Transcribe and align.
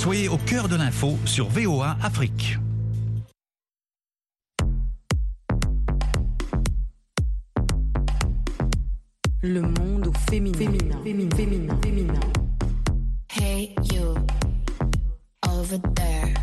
Soyez 0.00 0.30
au 0.30 0.38
cœur 0.38 0.66
de 0.66 0.76
l'info 0.76 1.18
sur 1.26 1.50
VOA 1.50 1.94
Afrique. 2.02 2.56
Le 9.42 9.60
monde 9.60 10.06
au 10.06 10.12
féminin. 10.30 10.56
Féminin. 10.56 10.96
Féminin. 11.04 11.36
Féminin. 11.36 11.76
féminin. 11.82 12.20
Hey, 13.30 13.74
you, 13.92 14.14
over 15.46 15.76
there. 15.94 16.34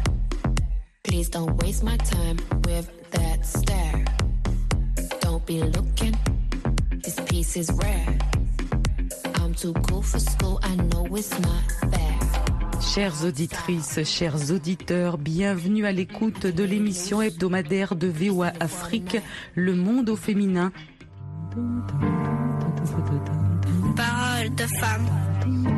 Please 1.03 1.27
don't 1.27 1.59
waste 1.63 1.83
my 1.83 1.97
time 1.97 2.37
with 2.67 2.87
that 3.09 3.43
stare. 3.43 4.05
Don't 5.21 5.43
be 5.47 5.63
looking, 5.63 6.15
this 7.03 7.19
piece 7.25 7.57
is 7.57 7.71
rare. 7.81 8.19
I'm 9.41 9.55
too 9.55 9.73
cool 9.89 10.03
for 10.03 10.19
school, 10.19 10.59
I 10.61 10.75
know 10.75 11.07
it's 11.15 11.39
not. 11.39 11.76
Chères 12.97 13.25
auditrices, 13.25 14.03
chers 14.05 14.49
auditeurs, 14.51 15.19
bienvenue 15.19 15.85
à 15.85 15.91
l'écoute 15.91 16.47
de 16.47 16.63
l'émission 16.63 17.21
hebdomadaire 17.21 17.95
de 17.95 18.07
VOA 18.07 18.53
Afrique, 18.59 19.17
Le 19.53 19.75
Monde 19.75 20.09
au 20.09 20.15
féminin. 20.15 20.71
Parole 23.95 24.55
de 24.55 24.65
femme. 24.79 25.76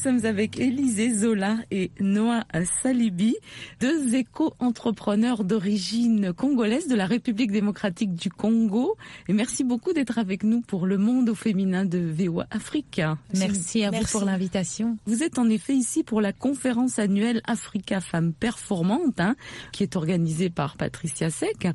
Sommes 0.00 0.24
avec 0.24 0.58
Élisée 0.58 1.12
Zola 1.12 1.58
et 1.70 1.90
Noah 2.00 2.46
Salibi, 2.82 3.36
deux 3.80 4.14
éco-entrepreneurs 4.14 5.44
d'origine 5.44 6.32
congolaise 6.32 6.88
de 6.88 6.94
la 6.94 7.04
République 7.04 7.52
démocratique 7.52 8.14
du 8.14 8.30
Congo. 8.30 8.96
Et 9.28 9.34
merci 9.34 9.62
beaucoup 9.62 9.92
d'être 9.92 10.16
avec 10.16 10.42
nous 10.42 10.62
pour 10.62 10.86
le 10.86 10.96
monde 10.96 11.28
au 11.28 11.34
féminin 11.34 11.84
de 11.84 11.98
VOA 11.98 12.46
Afrique. 12.50 13.02
Merci 13.34 13.84
à 13.84 13.90
vous 13.90 14.06
pour 14.10 14.24
l'invitation. 14.24 14.96
Vous 15.04 15.22
êtes 15.22 15.38
en 15.38 15.50
effet 15.50 15.74
ici 15.74 16.02
pour 16.02 16.22
la 16.22 16.32
conférence 16.32 16.98
annuelle 16.98 17.42
Africa 17.44 18.00
Femmes 18.00 18.32
Performantes, 18.32 19.20
hein, 19.20 19.36
qui 19.70 19.82
est 19.82 19.96
organisée 19.96 20.48
par 20.48 20.78
Patricia 20.78 21.28
Sec. 21.28 21.68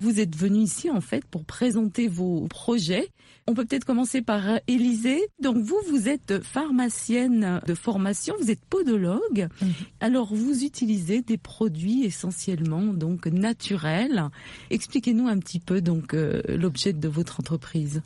Vous 0.00 0.20
êtes 0.20 0.36
venu 0.36 0.60
ici 0.60 0.88
en 0.88 1.00
fait 1.00 1.24
pour 1.24 1.44
présenter 1.44 2.06
vos 2.06 2.46
projets. 2.46 3.08
On 3.46 3.54
peut 3.54 3.64
peut-être 3.64 3.84
commencer 3.84 4.22
par 4.22 4.60
Élisée. 4.68 5.20
Donc 5.40 5.56
vous, 5.56 5.78
vous 5.88 6.08
êtes 6.08 6.42
pharmacienne 6.42 7.60
de 7.66 7.74
formation, 7.74 8.34
vous 8.40 8.50
êtes 8.50 8.64
podologue. 8.64 9.48
Alors 10.00 10.32
vous 10.32 10.64
utilisez 10.64 11.22
des 11.22 11.38
produits 11.38 12.04
essentiellement 12.04 12.82
donc 12.82 13.26
naturels. 13.26 14.28
Expliquez-nous 14.70 15.26
un 15.26 15.38
petit 15.38 15.58
peu 15.58 15.80
donc 15.80 16.14
euh, 16.14 16.40
l'objet 16.48 16.92
de 16.92 17.08
votre 17.08 17.40
entreprise. 17.40 18.02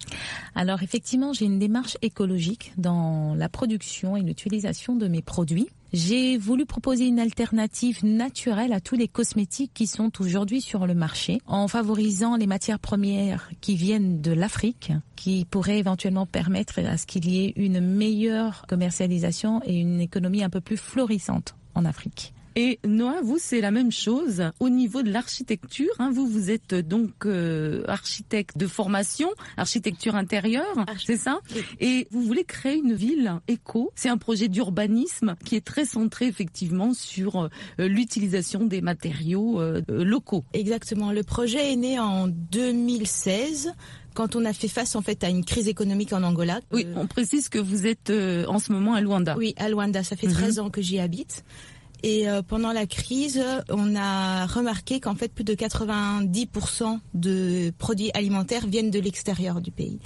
Alors 0.55 0.83
effectivement, 0.83 1.33
j'ai 1.33 1.45
une 1.45 1.59
démarche 1.59 1.98
écologique 2.01 2.73
dans 2.79 3.34
la 3.34 3.48
production 3.48 4.17
et 4.17 4.23
l'utilisation 4.23 4.97
de 4.97 5.07
mes 5.07 5.23
produits. 5.23 5.69
J'ai 5.97 6.36
voulu 6.36 6.66
proposer 6.66 7.06
une 7.06 7.19
alternative 7.19 8.05
naturelle 8.05 8.75
à 8.75 8.80
tous 8.80 8.97
les 8.97 9.08
cosmétiques 9.08 9.72
qui 9.72 9.86
sont 9.86 10.12
aujourd'hui 10.20 10.61
sur 10.61 10.86
le 10.86 10.92
marché, 10.92 11.41
en 11.47 11.69
favorisant 11.69 12.36
les 12.36 12.47
matières 12.47 12.78
premières 12.78 13.48
qui 13.62 13.77
viennent 13.77 14.20
de 14.20 14.33
l'Afrique, 14.33 14.92
qui 15.17 15.47
pourraient 15.47 15.78
éventuellement 15.78 16.27
permettre 16.27 16.80
à 16.80 16.98
ce 16.98 17.06
qu'il 17.06 17.27
y 17.27 17.47
ait 17.47 17.55
une 17.56 17.80
meilleure 17.80 18.67
commercialisation 18.69 19.62
et 19.64 19.74
une 19.74 20.02
économie 20.02 20.44
un 20.44 20.50
peu 20.50 20.61
plus 20.61 20.77
florissante 20.77 21.55
en 21.74 21.86
Afrique. 21.86 22.34
Et 22.59 22.81
Noah, 22.87 23.21
vous, 23.23 23.37
c'est 23.39 23.61
la 23.61 23.71
même 23.71 23.93
chose 23.93 24.43
au 24.61 24.71
niveau 24.71 25.03
de 25.03 25.11
l'architecture. 25.12 25.93
Hein, 25.99 26.11
vous, 26.11 26.27
vous 26.27 26.51
êtes 26.51 26.75
donc 26.75 27.27
euh, 27.27 27.85
architecte 27.87 28.57
de 28.57 28.67
formation, 28.67 29.29
architecture 29.59 30.15
intérieure, 30.15 30.87
c'est 31.05 31.19
ça 31.19 31.41
Et 31.81 32.09
vous 32.11 32.23
voulez 32.23 32.45
créer 32.45 32.79
une 32.79 32.95
ville 32.95 33.41
éco. 33.47 33.93
C'est 33.95 34.09
un 34.09 34.17
projet 34.17 34.48
d'urbanisme 34.48 35.37
qui 35.45 35.55
est 35.55 35.65
très 35.65 35.85
centré 35.85 36.29
effectivement 36.29 36.95
sur 36.95 37.42
euh, 37.42 37.48
l'utilisation 37.89 38.64
des 38.64 38.80
matériaux 38.80 39.61
euh, 39.61 39.83
locaux. 39.91 40.42
Exactement. 40.55 41.13
Le 41.13 41.25
projet 41.25 41.75
est 41.75 41.77
né 41.77 41.98
en 41.98 42.27
2016 42.27 43.75
quand 44.14 44.35
on 44.35 44.47
a 44.47 44.55
fait 44.55 44.69
face 44.69 44.97
en 44.97 45.03
fait 45.03 45.23
à 45.25 45.29
une 45.29 45.45
crise 45.45 45.69
économique 45.69 46.14
en 46.14 46.23
Angola. 46.23 46.61
Oui, 46.73 46.86
on 46.97 47.07
précise 47.07 47.51
que 47.51 47.59
vous 47.59 47.86
êtes 47.86 48.11
en 48.48 48.59
ce 48.59 48.73
moment 48.73 48.95
à 48.95 49.03
Luanda. 49.03 49.36
Oui, 49.36 49.55
à 49.59 49.69
Luanda. 49.69 50.03
Ça 50.03 50.17
fait 50.17 50.27
13 50.27 50.59
ans 50.59 50.70
que 50.70 50.80
j'y 50.80 50.98
habite. 50.98 51.45
Et 52.02 52.29
euh, 52.29 52.42
pendant 52.42 52.73
la 52.73 52.86
crise, 52.86 53.42
on 53.70 53.96
a 53.96 54.46
remarqué 54.46 55.01
qu'en 55.01 55.14
fait 55.14 55.33
plus 55.33 55.45
de 55.45 55.55
90% 55.55 56.98
de 57.14 57.73
produits 57.79 58.11
alimentaires 58.14 58.67
viennent 58.67 58.90
de 58.90 59.01
l'extérieur 59.01 59.61
du 59.61 59.70
pays. 59.70 59.98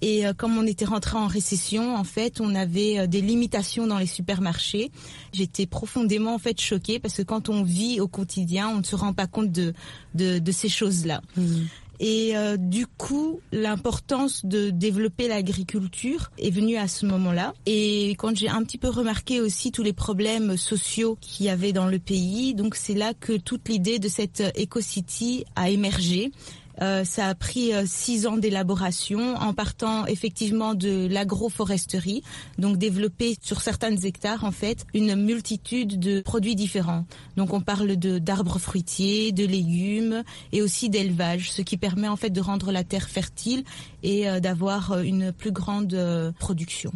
Et 0.00 0.26
euh, 0.26 0.34
comme 0.34 0.58
on 0.58 0.66
était 0.66 0.84
rentré 0.84 1.16
en 1.16 1.26
récession, 1.26 1.96
en 1.96 2.04
fait, 2.04 2.40
on 2.40 2.54
avait 2.54 2.98
euh, 2.98 3.06
des 3.06 3.22
limitations 3.22 3.86
dans 3.86 3.98
les 3.98 4.06
supermarchés. 4.06 4.90
J'étais 5.32 5.66
profondément 5.66 6.34
en 6.34 6.38
fait 6.38 6.60
choquée 6.60 6.98
parce 6.98 7.14
que 7.14 7.22
quand 7.22 7.48
on 7.48 7.62
vit 7.62 8.00
au 8.00 8.08
quotidien, 8.08 8.68
on 8.68 8.78
ne 8.78 8.82
se 8.82 8.96
rend 8.96 9.14
pas 9.14 9.26
compte 9.26 9.50
de 9.50 9.72
de, 10.14 10.38
de 10.38 10.52
ces 10.52 10.68
choses-là. 10.68 11.22
Mmh. 11.36 11.62
Et 12.00 12.36
euh, 12.36 12.56
du 12.56 12.86
coup, 12.86 13.40
l'importance 13.52 14.44
de 14.44 14.70
développer 14.70 15.28
l'agriculture 15.28 16.30
est 16.38 16.50
venue 16.50 16.76
à 16.76 16.88
ce 16.88 17.06
moment-là. 17.06 17.54
Et 17.66 18.10
quand 18.18 18.36
j'ai 18.36 18.48
un 18.48 18.62
petit 18.62 18.78
peu 18.78 18.88
remarqué 18.88 19.40
aussi 19.40 19.72
tous 19.72 19.82
les 19.82 19.92
problèmes 19.92 20.56
sociaux 20.56 21.16
qu'il 21.20 21.46
y 21.46 21.48
avait 21.48 21.72
dans 21.72 21.86
le 21.86 21.98
pays, 21.98 22.54
donc 22.54 22.74
c'est 22.74 22.94
là 22.94 23.14
que 23.14 23.36
toute 23.36 23.68
l'idée 23.68 23.98
de 23.98 24.08
cette 24.08 24.42
EcoCity 24.58 25.44
a 25.56 25.70
émergé. 25.70 26.32
Euh, 26.80 27.04
ça 27.04 27.28
a 27.28 27.34
pris 27.34 27.72
euh, 27.72 27.84
six 27.86 28.26
ans 28.26 28.36
d'élaboration 28.36 29.36
en 29.36 29.54
partant 29.54 30.06
effectivement 30.06 30.74
de 30.74 31.06
l'agroforesterie, 31.06 32.22
donc 32.58 32.78
développer 32.78 33.36
sur 33.40 33.60
certains 33.60 33.96
hectares 33.96 34.44
en 34.44 34.50
fait 34.50 34.84
une 34.92 35.14
multitude 35.14 35.98
de 35.98 36.20
produits 36.20 36.56
différents. 36.56 37.06
Donc 37.36 37.52
on 37.52 37.60
parle 37.60 37.96
de 37.96 38.18
d'arbres 38.18 38.58
fruitiers, 38.58 39.32
de 39.32 39.44
légumes 39.44 40.22
et 40.52 40.62
aussi 40.62 40.88
d'élevage, 40.88 41.52
ce 41.52 41.62
qui 41.62 41.76
permet 41.76 42.08
en 42.08 42.16
fait 42.16 42.30
de 42.30 42.40
rendre 42.40 42.72
la 42.72 42.84
terre 42.84 43.08
fertile 43.08 43.64
et 44.02 44.28
euh, 44.28 44.40
d'avoir 44.40 45.00
une 45.00 45.32
plus 45.32 45.52
grande 45.52 46.34
production. 46.38 46.92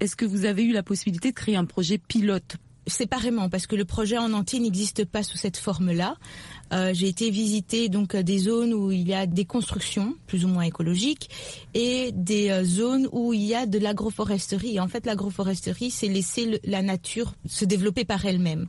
Est-ce 0.00 0.16
que 0.16 0.24
vous 0.24 0.44
avez 0.44 0.62
eu 0.62 0.72
la 0.72 0.82
possibilité 0.82 1.30
de 1.30 1.34
créer 1.34 1.56
un 1.56 1.64
projet 1.64 1.98
pilote 1.98 2.56
séparément 2.88 3.48
parce 3.48 3.66
que 3.66 3.76
le 3.76 3.84
projet 3.84 4.18
en 4.18 4.32
entier 4.32 4.60
n'existe 4.60 5.04
pas 5.04 5.22
sous 5.22 5.36
cette 5.36 5.56
forme-là. 5.56 6.16
Euh, 6.72 6.92
j'ai 6.92 7.08
été 7.08 7.30
visiter 7.30 7.88
donc 7.88 8.14
des 8.14 8.38
zones 8.38 8.74
où 8.74 8.92
il 8.92 9.08
y 9.08 9.14
a 9.14 9.26
des 9.26 9.44
constructions 9.44 10.14
plus 10.26 10.44
ou 10.44 10.48
moins 10.48 10.64
écologiques 10.64 11.30
et 11.74 12.12
des 12.12 12.50
euh, 12.50 12.64
zones 12.64 13.08
où 13.12 13.32
il 13.32 13.42
y 13.42 13.54
a 13.54 13.66
de 13.66 13.78
l'agroforesterie. 13.78 14.78
En 14.78 14.88
fait, 14.88 15.06
l'agroforesterie, 15.06 15.90
c'est 15.90 16.08
laisser 16.08 16.60
la 16.64 16.82
nature 16.82 17.34
se 17.46 17.64
développer 17.64 18.04
par 18.04 18.24
elle-même. 18.26 18.68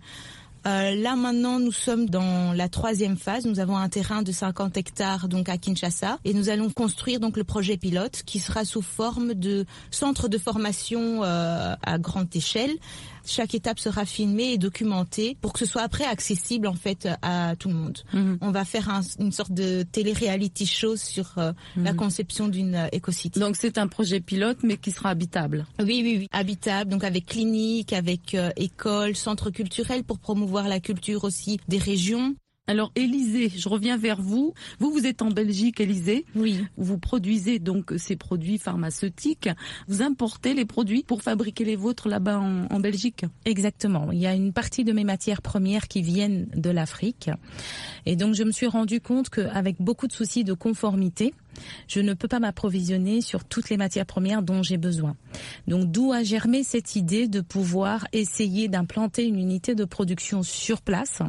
Euh, 0.67 0.93
là 0.95 1.15
maintenant, 1.15 1.59
nous 1.59 1.71
sommes 1.71 2.09
dans 2.09 2.53
la 2.53 2.67
troisième 2.67 3.17
phase. 3.17 3.45
Nous 3.45 3.59
avons 3.59 3.77
un 3.77 3.87
terrain 3.87 4.23
de 4.23 4.31
50 4.31 4.75
hectares 4.77 5.27
donc 5.27 5.47
à 5.47 5.57
Kinshasa 5.57 6.19
et 6.25 6.33
nous 6.33 6.49
allons 6.49 6.69
construire 6.69 7.19
donc 7.19 7.37
le 7.37 7.43
projet 7.43 7.77
pilote 7.77 8.23
qui 8.25 8.39
sera 8.39 8.65
sous 8.65 8.81
forme 8.81 9.33
de 9.33 9.65
centre 9.89 10.27
de 10.27 10.37
formation 10.37 11.23
euh, 11.23 11.75
à 11.81 11.97
grande 11.97 12.35
échelle. 12.35 12.75
Chaque 13.29 13.53
étape 13.53 13.77
sera 13.79 14.05
filmée 14.05 14.53
et 14.53 14.57
documentée 14.57 15.37
pour 15.39 15.53
que 15.53 15.59
ce 15.59 15.65
soit 15.67 15.83
après 15.83 16.03
accessible 16.03 16.65
en 16.67 16.73
fait 16.73 17.07
à 17.21 17.55
tout 17.57 17.69
le 17.69 17.75
monde. 17.75 17.99
Mhm. 18.11 18.39
On 18.41 18.49
va 18.49 18.65
faire 18.65 18.89
un, 18.89 19.01
une 19.19 19.31
sorte 19.31 19.51
de 19.51 19.83
télé-reality 19.83 20.65
show 20.65 20.95
sur 20.95 21.37
euh, 21.37 21.51
la 21.75 21.93
conception 21.93 22.47
d'une 22.47 22.75
euh. 22.75 23.39
Donc 23.39 23.55
c'est 23.55 23.77
un 23.77 23.87
projet 23.87 24.19
pilote 24.19 24.57
mais 24.63 24.77
qui 24.77 24.91
sera 24.91 25.09
habitable. 25.09 25.67
Oui, 25.79 26.01
oui, 26.03 26.15
oui. 26.19 26.27
Habitable, 26.31 26.89
donc 26.89 27.03
avec 27.03 27.27
clinique, 27.27 27.93
avec 27.93 28.33
euh, 28.33 28.49
école, 28.55 29.15
centre 29.15 29.51
culturel 29.51 30.03
pour 30.03 30.17
promouvoir 30.17 30.67
la 30.67 30.79
culture 30.79 31.23
aussi 31.23 31.59
des 31.67 31.77
régions. 31.77 32.35
Alors 32.69 32.91
Élisée, 32.95 33.49
je 33.49 33.67
reviens 33.67 33.97
vers 33.97 34.21
vous. 34.21 34.53
Vous, 34.77 34.91
vous 34.91 35.07
êtes 35.07 35.23
en 35.23 35.31
Belgique, 35.31 35.81
Élisée. 35.81 36.23
Oui. 36.35 36.63
Vous 36.77 36.99
produisez 36.99 37.57
donc 37.57 37.93
ces 37.97 38.15
produits 38.15 38.59
pharmaceutiques. 38.59 39.49
Vous 39.87 40.03
importez 40.03 40.53
les 40.53 40.65
produits 40.65 41.01
pour 41.01 41.23
fabriquer 41.23 41.65
les 41.65 41.75
vôtres 41.75 42.07
là-bas 42.07 42.37
en, 42.37 42.67
en 42.69 42.79
Belgique. 42.79 43.25
Exactement. 43.45 44.11
Il 44.11 44.19
y 44.19 44.27
a 44.27 44.35
une 44.35 44.53
partie 44.53 44.83
de 44.83 44.93
mes 44.93 45.03
matières 45.03 45.41
premières 45.41 45.87
qui 45.87 46.03
viennent 46.03 46.45
de 46.55 46.69
l'Afrique. 46.69 47.31
Et 48.05 48.15
donc 48.15 48.35
je 48.35 48.43
me 48.43 48.51
suis 48.51 48.67
rendu 48.67 49.01
compte 49.01 49.31
qu'avec 49.31 49.81
beaucoup 49.81 50.05
de 50.05 50.13
soucis 50.13 50.43
de 50.43 50.53
conformité, 50.53 51.33
je 51.87 51.99
ne 51.99 52.13
peux 52.13 52.27
pas 52.27 52.39
m'approvisionner 52.39 53.21
sur 53.21 53.43
toutes 53.43 53.69
les 53.69 53.77
matières 53.77 54.05
premières 54.05 54.41
dont 54.41 54.63
j'ai 54.63 54.77
besoin. 54.77 55.15
Donc 55.67 55.91
d'où 55.91 56.11
a 56.11 56.23
germé 56.23 56.63
cette 56.63 56.95
idée 56.95 57.27
de 57.27 57.41
pouvoir 57.41 58.07
essayer 58.13 58.67
d'implanter 58.67 59.25
une 59.25 59.39
unité 59.39 59.75
de 59.75 59.85
production 59.85 60.43
sur 60.43 60.81
place 60.81 61.21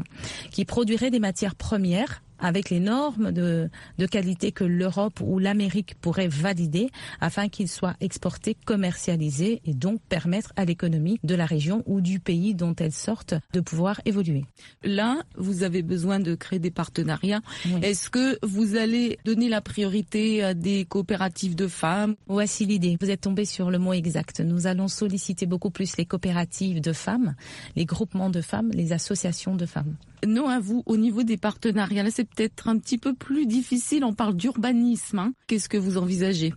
qui 0.50 0.64
produirait 0.64 1.10
des 1.10 1.20
matières 1.20 1.54
premières 1.54 2.22
avec 2.40 2.70
les 2.70 2.80
normes 2.80 3.32
de, 3.32 3.68
de 3.98 4.06
qualité 4.06 4.52
que 4.52 4.64
l'Europe 4.64 5.20
ou 5.20 5.38
l'Amérique 5.38 5.94
pourraient 6.00 6.28
valider 6.28 6.90
afin 7.20 7.48
qu'ils 7.48 7.68
soient 7.68 7.96
exportés, 8.00 8.56
commercialisés 8.64 9.60
et 9.64 9.74
donc 9.74 10.00
permettre 10.08 10.52
à 10.56 10.64
l'économie 10.64 11.18
de 11.22 11.34
la 11.34 11.46
région 11.46 11.82
ou 11.86 12.00
du 12.00 12.20
pays 12.20 12.54
dont 12.54 12.74
elles 12.78 12.92
sortent 12.92 13.34
de 13.52 13.60
pouvoir 13.60 14.00
évoluer. 14.04 14.44
Là, 14.82 15.22
vous 15.36 15.62
avez 15.62 15.82
besoin 15.82 16.20
de 16.20 16.34
créer 16.34 16.58
des 16.58 16.70
partenariats. 16.70 17.40
Est-ce 17.82 18.10
que 18.10 18.38
vous 18.42 18.76
allez 18.76 19.18
donner 19.24 19.48
la 19.48 19.60
priorité 19.60 20.42
à 20.42 20.54
des 20.54 20.84
coopératives 20.84 21.54
de 21.54 21.68
femmes? 21.68 22.16
Voici 22.26 22.66
l'idée. 22.66 22.96
Vous 23.00 23.10
êtes 23.10 23.22
tombé 23.22 23.44
sur 23.44 23.70
le 23.70 23.78
mot 23.78 23.92
exact. 23.92 24.40
Nous 24.40 24.66
allons 24.66 24.88
solliciter 24.88 25.46
beaucoup 25.46 25.70
plus 25.70 25.96
les 25.96 26.04
coopératives 26.04 26.80
de 26.80 26.92
femmes, 26.92 27.34
les 27.76 27.84
groupements 27.84 28.30
de 28.30 28.40
femmes, 28.40 28.70
les 28.72 28.92
associations 28.92 29.56
de 29.56 29.66
femmes. 29.66 29.96
Non, 30.26 30.48
à 30.48 30.60
vous, 30.60 30.82
au 30.86 30.96
niveau 30.96 31.22
des 31.22 31.36
partenariats, 31.36 32.02
là 32.02 32.10
c'est 32.10 32.24
peut-être 32.24 32.68
un 32.68 32.78
petit 32.78 32.98
peu 32.98 33.14
plus 33.14 33.46
difficile. 33.46 34.04
On 34.04 34.12
parle 34.12 34.34
d'urbanisme. 34.34 35.18
Hein. 35.18 35.32
Qu'est-ce 35.46 35.68
que 35.68 35.78
vous 35.78 35.96
envisagez? 35.96 36.52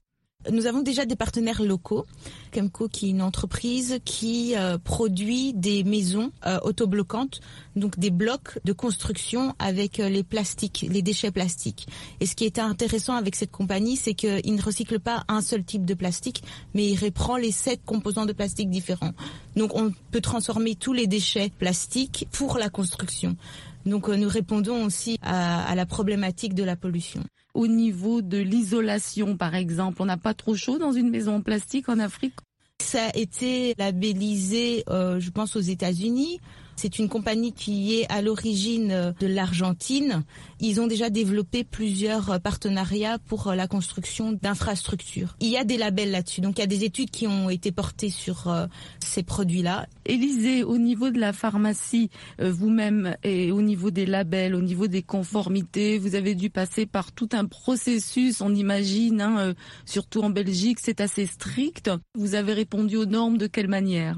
Nous 0.52 0.66
avons 0.66 0.82
déjà 0.82 1.06
des 1.06 1.16
partenaires 1.16 1.62
locaux. 1.62 2.06
Kemco, 2.52 2.88
qui 2.88 3.08
est 3.08 3.10
une 3.10 3.22
entreprise 3.22 4.00
qui 4.06 4.56
euh, 4.56 4.78
produit 4.78 5.54
des 5.54 5.84
maisons 5.84 6.32
euh, 6.46 6.60
autobloquantes, 6.64 7.42
donc 7.76 7.98
des 7.98 8.12
blocs 8.12 8.60
de 8.64 8.74
construction 8.74 9.56
avec 9.60 10.00
euh, 10.00 10.10
les 10.10 10.24
plastiques, 10.24 10.86
les 10.90 11.02
déchets 11.02 11.32
plastiques. 11.32 11.88
Et 12.20 12.26
ce 12.26 12.36
qui 12.36 12.46
est 12.46 12.60
intéressant 12.60 13.16
avec 13.16 13.36
cette 13.36 13.52
compagnie, 13.52 13.96
c'est 13.96 14.14
qu'il 14.14 14.56
ne 14.56 14.62
recycle 14.62 15.00
pas 15.00 15.24
un 15.28 15.42
seul 15.42 15.64
type 15.64 15.86
de 15.86 15.94
plastique, 15.94 16.44
mais 16.74 16.86
il 16.88 16.98
reprend 16.98 17.38
les 17.38 17.52
sept 17.52 17.82
composants 17.86 18.26
de 18.26 18.34
plastique 18.34 18.70
différents. 18.70 19.14
Donc 19.56 19.76
on 19.76 19.92
peut 20.12 20.22
transformer 20.22 20.76
tous 20.76 20.94
les 20.94 21.08
déchets 21.08 21.52
plastiques 21.58 22.28
pour 22.32 22.58
la 22.58 22.70
construction. 22.70 23.36
Donc 23.86 24.08
nous 24.08 24.30
répondons 24.30 24.86
aussi 24.86 25.18
à, 25.22 25.64
à 25.64 25.76
la 25.76 25.86
problématique 25.86 26.54
de 26.54 26.64
la 26.64 26.76
pollution 26.76 27.24
au 27.54 27.68
niveau 27.68 28.22
de 28.22 28.38
l'isolation, 28.38 29.38
par 29.38 29.56
exemple 29.56 30.02
On 30.02 30.06
n'a 30.06 30.18
pas 30.18 30.34
trop 30.34 30.56
chaud 30.56 30.78
dans 30.78 30.92
une 30.92 31.10
maison 31.10 31.36
en 31.36 31.42
plastique 31.42 31.90
en 31.90 32.00
Afrique? 32.00 32.36
Ça 32.82 33.06
a 33.06 33.18
été 33.18 33.76
labellisé, 33.78 34.84
euh, 34.90 35.20
je 35.20 35.30
pense, 35.30 35.56
aux 35.56 35.62
États-Unis. 35.62 36.40
C'est 36.76 37.00
une 37.00 37.10
compagnie 37.10 37.54
qui 37.54 38.00
est 38.00 38.12
à 38.12 38.22
l'origine 38.22 38.92
euh, 38.92 39.12
de 39.20 39.28
l'Argentine. 39.28 40.24
Ils 40.60 40.82
ont 40.82 40.88
déjà 40.88 41.10
développé 41.10 41.64
plusieurs 41.64 42.32
euh, 42.32 42.40
partenariats 42.40 43.20
pour 43.20 43.48
euh, 43.48 43.56
la 43.56 43.68
construction 43.68 44.32
d'infrastructures. 44.32 45.36
Il 45.40 45.50
y 45.50 45.58
a 45.58 45.64
des 45.64 45.78
labels 45.78 46.12
là-dessus. 46.12 46.42
Donc 46.42 46.58
il 46.58 46.62
y 46.62 46.64
a 46.64 46.68
des 46.68 46.84
études 46.84 47.12
qui 47.12 47.28
ont 47.28 47.50
été 47.50 47.72
portées 47.72 48.10
sur 48.10 48.54
ces 49.00 49.24
produits-là. 49.24 49.88
Élisée, 50.06 50.64
au 50.64 50.78
niveau 50.78 51.10
de 51.10 51.20
la 51.20 51.34
pharmacie, 51.34 52.10
vous-même, 52.40 53.16
et 53.24 53.52
au 53.52 53.62
niveau 53.62 53.92
des 53.92 54.06
labels, 54.06 54.56
au 54.56 54.62
niveau 54.62 54.88
des 54.88 55.02
conformités, 55.02 55.98
vous 55.98 56.16
avez 56.16 56.36
dû 56.36 56.50
passer 56.50 56.86
par 56.86 57.12
tout 57.12 57.30
un 57.34 57.46
processus, 57.46 58.42
on 58.42 58.54
imagine, 58.54 59.22
hein, 59.22 59.54
surtout 59.86 60.22
en 60.22 60.30
Belgique, 60.30 60.80
c'est 60.82 61.02
assez 61.02 61.26
strict. 61.26 61.90
Vous 62.16 62.36
avez 62.36 62.54
répondu 62.54 62.98
aux 62.98 63.06
normes 63.06 63.38
de 63.38 63.48
quelle 63.48 63.68
manière? 63.68 64.16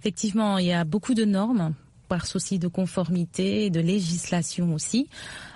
Effectivement, 0.00 0.58
il 0.58 0.66
y 0.66 0.72
a 0.72 0.84
beaucoup 0.84 1.14
de 1.14 1.24
normes 1.24 1.74
par 2.06 2.26
souci 2.26 2.58
de 2.58 2.68
conformité, 2.68 3.70
de 3.70 3.80
législation 3.80 4.72
aussi. 4.74 5.08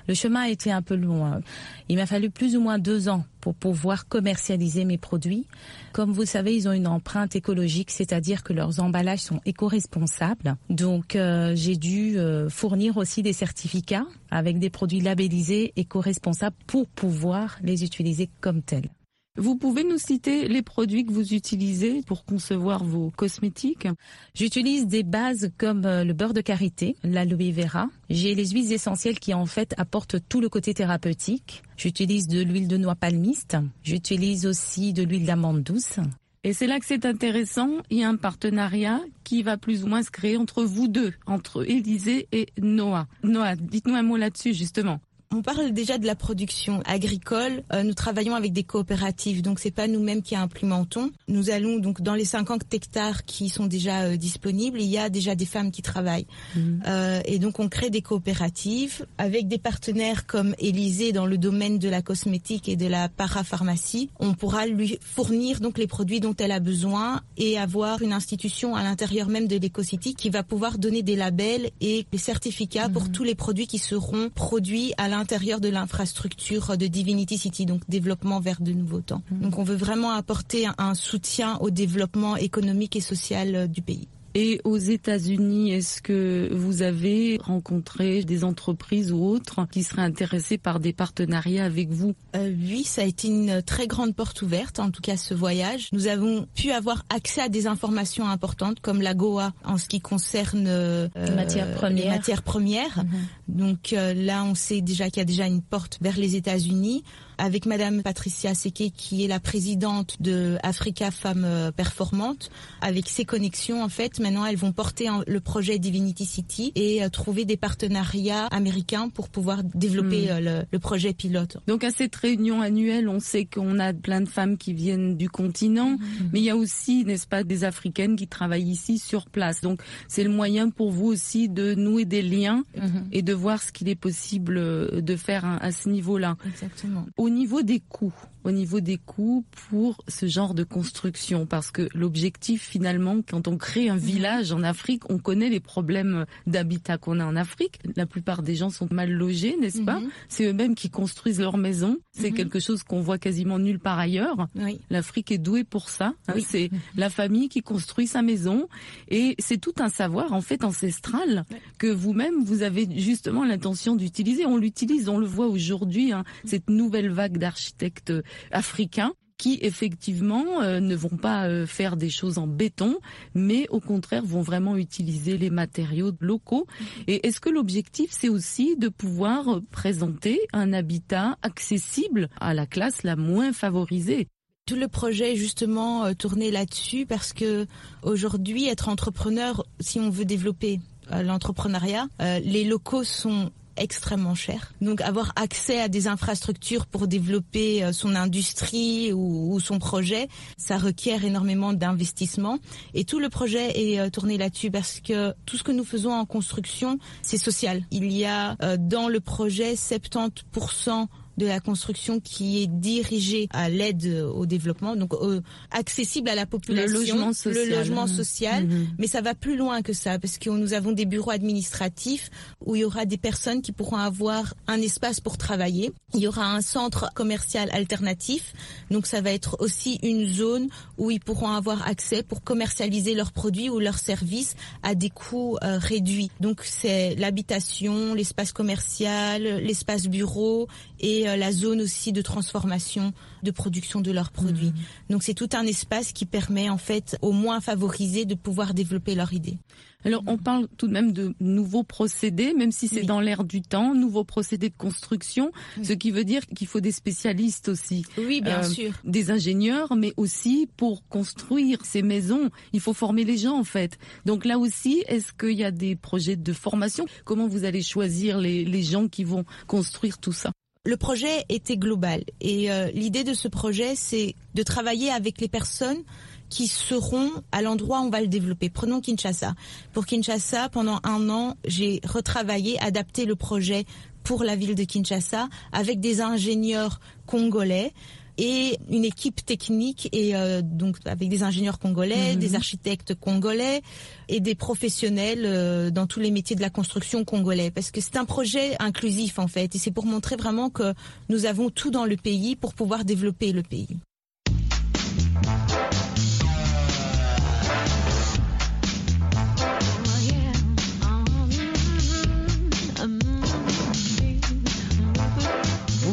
Le 0.09 0.15
chemin 0.15 0.43
a 0.43 0.49
été 0.49 0.73
un 0.73 0.83
peu 0.83 0.97
long. 0.97 1.41
Il 1.89 1.97
m'a 1.97 2.07
fallu 2.07 2.31
plus 2.31 2.57
ou 2.57 2.61
moins 2.61 2.79
deux 2.79 3.09
ans 3.09 3.25
pour 3.41 3.55
pouvoir 3.55 4.09
commercialiser 4.09 4.85
mes 4.85 4.99
produits. 4.99 5.47
Comme 5.93 6.13
vous 6.13 6.25
savez, 6.25 6.55
ils 6.55 6.69
ont 6.69 6.73
une 6.73 6.87
empreinte 6.87 7.37
écologique, 7.37 7.91
c'est-à-dire 7.91 8.43
que 8.43 8.53
leurs 8.53 8.81
emballages 8.81 9.21
sont 9.21 9.41
éco-responsables. 9.47 10.57
Donc 10.69 11.15
euh, 11.15 11.53
j'ai 11.55 11.77
dû 11.77 12.19
euh, 12.19 12.49
fournir 12.49 12.97
aussi 12.97 13.23
des 13.23 13.33
certificats 13.33 14.07
avec 14.31 14.59
des 14.59 14.71
produits 14.71 15.01
labellisés 15.01 15.73
éco-responsables 15.77 16.57
pour 16.67 16.89
pouvoir 16.89 17.59
les 17.63 17.85
utiliser 17.85 18.29
comme 18.41 18.63
tels. 18.63 18.91
Vous 19.37 19.57
pouvez 19.57 19.85
nous 19.85 19.97
citer 19.97 20.49
les 20.49 20.61
produits 20.61 21.07
que 21.07 21.13
vous 21.13 21.35
utilisez 21.35 22.03
pour 22.03 22.25
concevoir 22.25 22.83
vos 22.83 23.13
cosmétiques? 23.13 23.87
J'utilise 24.35 24.89
des 24.89 25.05
bases 25.05 25.53
comme 25.57 25.85
euh, 25.85 26.03
le 26.03 26.13
beurre 26.15 26.35
de 26.35 26.41
karité, 26.41 26.97
l'aloe 27.05 27.53
vera. 27.53 27.89
J'ai 28.11 28.35
les 28.35 28.49
huiles 28.49 28.73
essentielles 28.73 29.21
qui 29.21 29.33
en 29.33 29.47
fait 29.47 29.73
apportent 29.79 30.17
tout 30.29 30.41
le 30.41 30.49
côté 30.49 30.75
thérapeutique. 30.75 31.63
J'utilise 31.77 32.27
de 32.27 32.43
l'huile 32.43 32.67
de 32.67 32.77
noix 32.77 32.97
palmiste. 32.97 33.57
J'utilise 33.85 34.47
aussi 34.47 34.93
de 34.93 35.05
l'huile 35.05 35.27
d'amande 35.27 35.63
douce. 35.63 36.01
Et 36.43 36.53
c'est 36.53 36.67
là 36.67 36.81
que 36.81 36.87
c'est 36.87 37.07
intéressant. 37.07 37.71
Il 37.89 37.99
y 37.99 38.03
a 38.03 38.09
un 38.09 38.17
partenariat 38.17 39.01
qui 39.23 39.45
va 39.45 39.57
plus 39.57 39.85
ou 39.85 39.87
moins 39.87 40.03
se 40.03 40.11
créer 40.11 40.39
entre 40.39 40.65
vous 40.65 40.89
deux, 40.89 41.13
entre 41.27 41.71
Élisée 41.71 42.27
et 42.33 42.47
Noah. 42.61 43.07
Noah, 43.23 43.55
dites-nous 43.55 43.95
un 43.95 44.03
mot 44.03 44.17
là-dessus 44.17 44.55
justement. 44.55 45.01
On 45.33 45.43
parle 45.43 45.71
déjà 45.71 45.97
de 45.97 46.07
la 46.07 46.17
production 46.17 46.83
agricole. 46.87 47.63
Euh, 47.73 47.85
nous 47.85 47.95
travaillons 47.95 48.35
avec 48.35 48.53
des 48.53 48.65
coopératives, 48.65 49.43
donc 49.43 49.61
c'est 49.61 49.71
pas 49.71 49.87
nous-mêmes 49.87 50.23
qui 50.23 50.35
implémentons. 50.35 51.13
Nous 51.29 51.51
allons 51.51 51.79
donc 51.79 52.03
dans 52.03 52.17
les 52.17 52.25
50 52.25 52.63
hectares 52.75 53.25
qui 53.25 53.49
sont 53.49 53.67
déjà 53.67 54.01
euh, 54.07 54.17
disponibles, 54.17 54.81
il 54.81 54.89
y 54.89 54.99
a 54.99 55.09
déjà 55.09 55.37
des 55.37 55.45
femmes 55.47 55.71
qui 55.71 55.83
travaillent. 55.83 56.27
Mhm. 56.57 56.83
Euh, 56.85 57.21
et 57.27 57.39
donc 57.39 57.61
on 57.61 57.69
crée 57.69 57.91
des 57.91 58.03
coopératives 58.03 59.07
avec 59.19 59.47
des 59.47 59.59
partenaires 59.59 60.27
comme 60.27 60.57
Élysée 60.59 61.13
dans 61.13 61.27
le 61.27 61.39
domaine 61.39 61.79
de 61.79 61.89
la 61.89 62.03
cosmétique 62.03 62.69
et 62.69 62.75
de 62.75 62.89
la 62.89 63.09
parapharmacie. 63.09 64.11
On 64.19 64.35
pourra 64.35 64.67
lui 64.67 64.99
fournir 65.01 65.61
donc 65.61 65.79
les 65.79 65.87
produits 65.87 66.19
dont 66.19 66.35
elle 66.41 66.51
a 66.51 66.59
besoin 66.59 67.21
et 67.37 67.57
avoir 67.57 68.03
une 68.03 68.13
institution 68.13 68.75
à 68.75 68.83
l'intérieur 68.83 69.29
même 69.29 69.47
de 69.47 69.59
l'EcoCity 69.59 70.15
qui 70.17 70.29
va 70.29 70.43
pouvoir 70.43 70.77
donner 70.79 71.05
des 71.05 71.15
labels 71.15 71.71
et 71.81 72.05
des 72.11 72.19
certificats 72.19 72.89
pour 72.89 73.05
mhm. 73.05 73.13
tous 73.13 73.23
les 73.23 73.37
produits 73.37 73.69
qui 73.69 73.79
seront 73.79 74.29
produits 74.31 74.93
à 74.99 75.03
l'intérieur 75.07 75.20
l'intérieur 75.21 75.61
de 75.61 75.69
l'infrastructure 75.69 76.79
de 76.79 76.87
Divinity 76.87 77.37
City, 77.37 77.67
donc 77.67 77.83
développement 77.89 78.41
vers 78.41 78.61
de 78.63 78.73
nouveaux 78.73 79.03
temps. 79.03 79.23
Mm. 79.31 79.41
Donc 79.43 79.59
on 79.59 79.65
veut 79.65 79.77
vraiment 79.77 80.13
apporter 80.13 80.67
un 80.79 80.95
soutien 80.95 81.59
au 81.61 81.69
développement 81.69 82.37
économique 82.37 82.97
et 82.97 83.01
social 83.03 83.55
euh, 83.55 83.67
du 83.67 83.83
pays. 83.83 84.09
Et 84.35 84.61
aux 84.65 84.77
États-Unis, 84.77 85.73
est-ce 85.73 86.01
que 86.01 86.49
vous 86.53 86.83
avez 86.83 87.39
rencontré 87.43 88.23
des 88.23 88.45
entreprises 88.45 89.13
ou 89.13 89.25
autres 89.25 89.67
qui 89.71 89.83
seraient 89.83 90.03
intéressées 90.03 90.59
par 90.59 90.79
des 90.79 90.93
partenariats 90.93 91.65
avec 91.65 91.91
vous? 91.91 92.15
Euh, 92.37 92.53
Oui, 92.57 92.85
ça 92.85 93.03
a 93.03 93.05
été 93.05 93.29
une 93.29 93.63
très 93.63 93.87
grande 93.87 94.15
porte 94.15 94.43
ouverte, 94.43 94.79
en 94.79 94.91
tout 94.91 95.03
cas 95.03 95.17
ce 95.17 95.35
voyage. 95.35 95.89
Nous 95.93 96.07
avons 96.07 96.47
pu 96.55 96.71
avoir 96.71 97.05
accès 97.09 97.41
à 97.41 97.49
des 97.49 97.67
informations 97.67 98.29
importantes 98.29 98.81
comme 98.81 99.01
la 99.03 99.15
Goa 99.15 99.53
en 99.65 99.79
ce 99.79 99.89
qui 99.89 100.01
concerne 100.01 100.67
euh, 100.69 101.09
les 101.17 101.35
matières 101.35 101.75
premières. 101.75 102.05
Les 102.05 102.11
matières 102.11 102.43
premières. 102.43 102.99
Mhm. 102.99 103.57
Donc 103.57 103.93
euh, 103.93 104.15
là, 104.15 104.45
on 104.45 104.55
sait 104.55 104.81
déjà 104.81 105.07
qu'il 105.11 105.19
y 105.19 105.23
a 105.23 105.25
déjà 105.25 105.47
une 105.47 105.63
porte 105.63 105.99
vers 106.01 106.17
les 106.17 106.37
États-Unis 106.37 107.03
avec 107.41 107.65
Madame 107.67 108.03
Patricia 108.03 108.55
Seke, 108.55 108.93
qui 108.95 109.25
est 109.25 109.29
la 109.29 109.41
présidente 109.41 110.17
de 110.21 110.59
Africa 110.63 111.11
Femmes 111.11 111.45
euh, 111.45 111.73
Performantes. 111.73 112.51
Avec 112.83 113.09
ses 113.09 113.25
connexions, 113.25 113.83
en 113.83 113.89
fait, 113.89 114.21
maintenant, 114.21 114.45
elles 114.45 114.57
vont 114.57 114.73
porter 114.73 115.09
le 115.27 115.41
projet 115.41 115.79
Divinity 115.79 116.27
City 116.27 116.73
et 116.75 117.03
euh, 117.03 117.09
trouver 117.09 117.45
des 117.47 117.57
partenariats 117.57 118.47
américains 118.47 119.09
pour 119.09 119.29
pouvoir 119.31 119.63
développer 119.65 120.27
hmm. 120.27 120.47
euh, 120.47 120.63
le, 120.71 120.79
projet 120.79 121.13
pilote. 121.15 121.57
Donc, 121.67 121.83
à 121.83 121.91
cette 121.91 122.15
réunion 122.17 122.61
annuelle, 122.61 123.09
on 123.09 123.21
sait 123.21 123.47
qu'on 123.47 123.79
a 123.79 123.93
plein 123.95 124.21
de 124.21 124.29
femmes 124.29 124.57
qui 124.59 124.73
viennent 124.75 125.17
du 125.17 125.29
continent, 125.31 125.93
hmm. 125.93 126.31
mais 126.33 126.41
il 126.41 126.45
y 126.45 126.51
a 126.51 126.57
aussi, 126.57 127.05
n'est-ce 127.05 127.27
pas, 127.27 127.43
des 127.43 127.65
Africaines 127.65 128.17
qui 128.17 128.29
travaillent 128.29 128.69
ici 128.71 128.99
sur 128.99 129.27
place. 129.27 129.63
Donc, 129.63 129.81
c'est 130.09 130.25
le 130.25 130.31
moyen 130.31 130.69
pour 130.69 130.91
vous 130.91 131.07
aussi 131.07 131.49
de 131.49 131.75
nouer 131.75 132.05
des 132.05 132.23
liens 132.23 132.65
hmm. 132.77 133.09
et 133.13 133.23
de 133.23 133.33
voir 133.33 133.63
ce 133.63 133.73
qu'il 133.73 133.89
est 133.89 133.95
possible 133.95 135.03
de 135.03 135.17
faire 135.17 135.45
à, 135.45 135.73
ce 135.73 135.89
niveau-là. 135.89 136.37
Exactement 136.47 137.07
au 137.17 137.30
niveau 137.31 137.63
des 137.63 137.81
coûts, 137.81 138.13
au 138.45 138.51
niveau 138.51 138.81
des 138.81 138.99
coûts 138.99 139.45
pour 139.69 140.03
ce 140.09 140.27
genre 140.27 140.55
de 140.55 140.65
construction 140.65 141.47
Parce 141.47 141.71
que 141.71 141.89
l'objectif 141.95 142.63
finalement, 142.63 143.21
quand 143.29 143.49
on 143.49 143.57
crée 143.57 143.89
un 143.89 143.97
village 143.97 144.53
en 144.53 144.63
Afrique, 144.63 145.03
on 145.11 145.19
connaît 145.19 145.49
les 145.49 145.61
problèmes 145.61 146.27
d'habitat 146.47 146.99
qu'on 146.99 147.21
a 147.21 147.25
en 147.25 147.37
Afrique. 147.37 147.79
La 147.97 148.07
plupart 148.07 148.43
des 148.43 148.55
gens 148.55 148.71
sont 148.71 148.89
mal 148.91 149.11
logés, 149.11 149.57
n'est-ce 149.61 149.83
pas 149.83 150.01
mhm. 150.01 150.11
C'est 150.29 150.47
eux-mêmes 150.47 150.75
qui 150.75 150.91
construisent 150.91 151.41
leur 151.41 151.57
maison. 151.57 151.99
C'est 152.13 152.31
mhm. 152.31 152.37
quelque 152.37 152.61
chose 152.61 152.83
qu'on 152.83 153.01
voit 153.01 153.19
quasiment 153.19 153.59
nulle 153.59 153.79
part 153.79 153.99
ailleurs. 153.99 154.49
L'Afrique 154.91 155.31
est 155.33 155.39
douée 155.39 155.65
pour 155.65 155.89
ça. 155.89 156.15
Hein. 156.29 156.35
C'est 156.47 156.71
la 156.97 157.11
famille 157.11 157.49
qui 157.49 157.63
construit 157.63 158.07
sa 158.07 158.23
maison 158.23 158.69
et 159.09 159.35
c'est 159.39 159.59
tout 159.59 159.75
un 159.79 159.89
savoir 159.89 160.33
en 160.33 160.41
fait 160.41 160.65
ancestral 160.65 161.45
que 161.79 161.87
vous-même 161.87 162.43
vous 162.43 162.63
avez 162.63 162.89
justement 162.99 163.45
l'intention 163.45 163.97
d'utiliser. 163.97 164.47
On 164.47 164.57
l'utilise, 164.57 165.09
on 165.09 165.19
le 165.19 165.27
voit 165.27 165.47
aujourd'hui. 165.47 166.13
Hein, 166.13 166.25
cette 166.45 166.71
nouvelle 166.71 167.11
vague 167.11 167.39
d'architectes 167.39 168.13
africains 168.51 169.13
qui 169.41 169.59
effectivement 169.63 170.61
euh, 170.61 170.81
ne 170.81 170.95
vont 170.95 171.17
pas 171.17 171.49
euh, 171.49 171.67
faire 171.67 171.97
des 171.97 172.11
choses 172.11 172.37
en 172.37 172.47
béton, 172.47 172.99
mais 173.35 173.67
au 173.71 173.81
contraire 173.81 174.23
vont 174.23 174.43
vraiment 174.43 174.77
utiliser 174.77 175.39
les 175.39 175.49
matériaux 175.49 176.13
locaux. 176.21 176.67
Et 177.07 177.27
est-ce 177.27 177.41
que 177.41 177.49
l'objectif, 177.49 178.11
c'est 178.13 178.29
aussi 178.29 178.77
de 178.77 178.91
pouvoir 178.91 179.63
présenter 179.71 180.41
un 180.53 180.75
habitat 180.75 181.39
accessible 181.41 182.29
à 182.39 182.53
la 182.53 182.67
classe 182.67 183.03
la 183.03 183.17
moins 183.17 183.55
favorisée? 183.55 184.29
Tout 184.67 184.77
le 184.77 184.89
projet 184.89 185.33
est 185.33 185.37
justement 185.37 186.05
euh, 186.05 186.13
tourné 186.13 186.51
là-dessus 186.51 187.07
parce 187.07 187.33
que 187.33 187.67
aujourd'hui, 188.03 188.69
être 188.69 188.91
entrepreneur, 188.91 189.65
si 189.81 190.01
on 190.01 190.11
veut 190.11 190.27
développer 190.27 190.81
l'entrepreneuriat, 191.11 192.07
les 192.21 192.63
locaux 192.63 193.03
sont 193.03 193.51
extrêmement 193.81 194.35
cher. 194.35 194.73
Donc 194.81 195.01
avoir 195.01 195.33
accès 195.35 195.81
à 195.81 195.89
des 195.89 196.07
infrastructures 196.07 196.87
pour 196.87 197.09
développer 197.09 197.83
euh, 197.83 197.93
son 197.93 198.15
industrie 198.15 199.13
ou, 199.13 199.59
son 199.59 199.79
projet, 199.79 200.29
ça 200.57 200.79
requiert 200.79 201.25
énormément 201.25 201.73
d'investissement. 201.73 202.59
Et 202.95 203.05
tout 203.05 203.19
le 203.19 203.29
projet 203.29 203.81
est 203.81 203.99
euh, 203.99 204.11
tourné 204.11 204.39
là-dessus 204.39 204.71
parce 204.71 205.01
que 205.01 205.35
tout 205.47 205.57
ce 205.57 205.65
que 205.65 205.73
nous 205.73 205.85
faisons 205.85 206.13
en 206.13 206.27
construction, 206.27 206.99
c'est 207.23 207.39
social. 207.39 207.83
Il 207.91 208.13
y 208.13 208.25
a 208.25 208.57
euh, 208.63 208.77
dans 208.79 209.09
le 209.09 209.21
projet 209.21 209.75
70% 209.75 211.07
de 211.41 211.47
la 211.47 211.59
construction 211.61 212.21
qui 212.21 212.63
est 212.63 212.67
dirigée 212.67 213.49
à 213.51 213.69
l'aide 213.71 214.07
au 214.41 214.45
développement, 214.47 214.95
donc 214.95 215.13
euh, 215.15 215.41
accessible 215.71 216.29
à 216.29 216.35
la 216.35 216.47
population, 216.47 216.93
Le 216.93 216.99
logement 217.01 217.33
social. 217.33 217.69
le 217.69 217.75
logement 217.77 218.07
social, 218.07 218.67
Mhm. 218.67 218.87
mais 218.99 219.07
ça 219.07 219.21
va 219.23 219.35
plus 219.35 219.57
loin 219.57 219.81
que 219.83 219.93
ça 220.03 220.19
parce 220.19 220.37
que 220.39 220.51
nous 220.51 220.73
avons 220.75 220.93
des 220.93 221.07
bureaux 221.07 221.31
administratifs 221.31 222.31
où 222.65 222.77
il 222.77 222.81
y 222.81 222.85
aura 222.85 223.05
des 223.07 223.17
personnes 223.17 223.63
qui 223.63 223.73
pourront 223.73 223.97
avoir 223.97 224.55
un 224.67 224.81
espace 224.83 225.19
pour 225.21 225.37
travailler. 225.39 225.93
Il 226.15 226.21
y 226.21 226.29
aura 226.29 226.47
un 226.55 226.61
centre 226.61 227.11
commercial 227.15 227.69
alternatif, 227.73 228.53
donc 228.91 229.07
ça 229.07 229.21
va 229.23 229.31
être 229.33 229.57
aussi 229.61 229.99
une 230.03 230.27
zone 230.27 230.69
où 230.99 231.11
ils 231.11 231.21
pourront 231.21 231.49
avoir 231.61 231.87
accès 231.89 232.23
pour 232.23 232.43
commercialiser 232.43 233.15
leurs 233.15 233.33
produits 233.33 233.71
ou 233.71 233.79
leurs 233.79 233.99
services 233.99 234.55
à 234.83 234.95
des 234.95 235.11
coûts 235.11 235.57
euh, 235.63 235.79
réduits. 235.79 236.31
Donc 236.41 236.61
c'est 236.65 237.15
l'habitation, 237.17 238.15
l'espace 238.15 238.53
commercial, 238.53 239.43
l'espace 239.43 240.07
bureau 240.07 240.69
et 241.01 241.29
euh, 241.29 241.37
la 241.37 241.51
zone 241.53 241.81
aussi 241.81 242.13
de 242.13 242.23
transformation, 242.23 243.13
de 243.43 243.51
production 243.51 244.01
de 244.01 244.11
leurs 244.13 244.31
produits. 244.31 244.73
Donc 245.09 245.23
c'est 245.23 245.35
tout 245.35 245.49
un 245.53 245.67
espace 245.67 246.13
qui 246.13 246.27
permet 246.27 246.69
en 246.71 246.79
fait 246.79 247.17
au 247.23 247.33
moins 247.33 247.61
favorisés 247.61 248.25
de 248.25 248.35
pouvoir 248.35 248.75
développer 248.75 249.15
leur 249.15 249.33
idée. 249.33 249.59
Alors, 250.03 250.23
on 250.27 250.39
parle 250.39 250.67
tout 250.79 250.87
de 250.87 250.93
même 250.95 251.13
de 251.13 251.35
nouveaux 251.41 251.83
procédés, 251.83 252.55
même 252.55 252.73
si 252.73 252.89
c'est 252.89 253.01
Oui. 253.01 253.07
dans 253.07 253.21
l'air 253.21 253.45
du 253.45 253.61
temps, 253.61 253.95
nouveaux 253.95 254.25
procédés 254.25 254.71
de 254.71 254.75
construction, 254.75 255.53
Oui. 255.77 255.85
ce 255.85 255.93
qui 255.93 256.11
veut 256.11 256.25
dire 256.25 256.47
qu'il 256.47 256.67
faut 256.67 256.81
des 256.81 256.91
spécialistes 256.91 257.69
aussi. 257.69 258.07
Oui, 258.17 258.41
bien 258.41 258.61
Euh, 258.61 258.63
sûr. 258.63 258.93
Des 259.05 259.31
ingénieurs, 259.31 259.95
mais 259.97 260.15
aussi 260.17 260.71
pour 260.79 261.07
construire 261.09 261.85
ces 261.85 262.01
maisons, 262.01 262.49
il 262.73 262.81
faut 262.81 262.95
former 262.95 263.25
les 263.25 263.37
gens 263.37 263.59
en 263.59 263.65
fait. 263.65 263.99
Donc 264.25 264.47
là 264.47 264.59
aussi, 264.59 265.05
est-ce 265.07 265.35
qu'il 265.35 265.59
y 265.59 265.65
a 265.65 265.71
des 265.71 265.97
projets 265.97 266.37
de 266.37 266.53
formation? 266.55 267.05
Comment 267.27 267.47
vous 267.47 267.65
allez 267.65 267.83
choisir 267.83 268.39
les, 268.39 268.65
les 268.65 268.83
gens 268.83 269.07
qui 269.07 269.25
vont 269.25 269.45
construire 269.67 270.17
tout 270.17 270.33
ça? 270.33 270.51
Le 270.87 270.97
projet 270.97 271.45
était 271.51 271.77
global 271.77 272.25
et 272.41 272.73
euh, 272.73 272.91
l'idée 272.93 273.23
de 273.23 273.35
ce 273.35 273.49
projet, 273.49 273.95
c'est 273.95 274.35
de 274.55 274.63
travailler 274.63 275.11
avec 275.11 275.39
les 275.39 275.49
personnes 275.49 276.03
qui 276.49 276.69
seront 276.69 277.31
à 277.53 277.61
l'endroit 277.61 278.01
où 278.01 278.05
on 278.05 278.09
va 278.09 278.23
le 278.23 278.29
développer. 278.29 278.71
Prenons 278.71 279.03
Kinshasa. 279.03 279.53
Pour 279.93 280.07
Kinshasa, 280.07 280.71
pendant 280.71 280.99
un 281.05 281.29
an, 281.29 281.59
j'ai 281.67 282.01
retravaillé, 282.09 282.81
adapté 282.81 283.27
le 283.27 283.37
projet 283.37 283.85
pour 284.25 284.43
la 284.43 284.57
ville 284.57 284.75
de 284.75 284.85
Kinshasa 284.85 285.51
avec 285.71 286.01
des 286.01 286.23
ingénieurs 286.23 287.01
congolais 287.27 287.93
et 288.41 288.79
une 288.89 289.05
équipe 289.05 289.45
technique 289.45 290.09
et 290.13 290.35
euh, 290.35 290.63
donc 290.63 290.97
avec 291.05 291.29
des 291.29 291.43
ingénieurs 291.43 291.79
congolais, 291.79 292.37
des 292.37 292.55
architectes 292.55 293.15
congolais 293.15 293.83
et 294.29 294.41
des 294.41 294.55
professionnels 294.55 295.43
euh, 295.45 295.91
dans 295.91 296.07
tous 296.07 296.21
les 296.21 296.31
métiers 296.31 296.57
de 296.57 296.63
la 296.63 296.71
construction 296.71 297.23
congolais. 297.25 297.71
Parce 297.71 297.91
que 297.91 298.01
c'est 298.01 298.17
un 298.17 298.25
projet 298.25 298.77
inclusif 298.81 299.39
en 299.39 299.47
fait. 299.47 299.75
Et 299.75 299.79
c'est 299.79 299.91
pour 299.91 300.07
montrer 300.07 300.37
vraiment 300.37 300.71
que 300.71 300.95
nous 301.29 301.45
avons 301.45 301.69
tout 301.69 301.91
dans 301.91 302.07
le 302.07 302.17
pays 302.17 302.57
pour 302.57 302.73
pouvoir 302.73 303.05
développer 303.05 303.53
le 303.53 303.63
pays. 303.63 303.99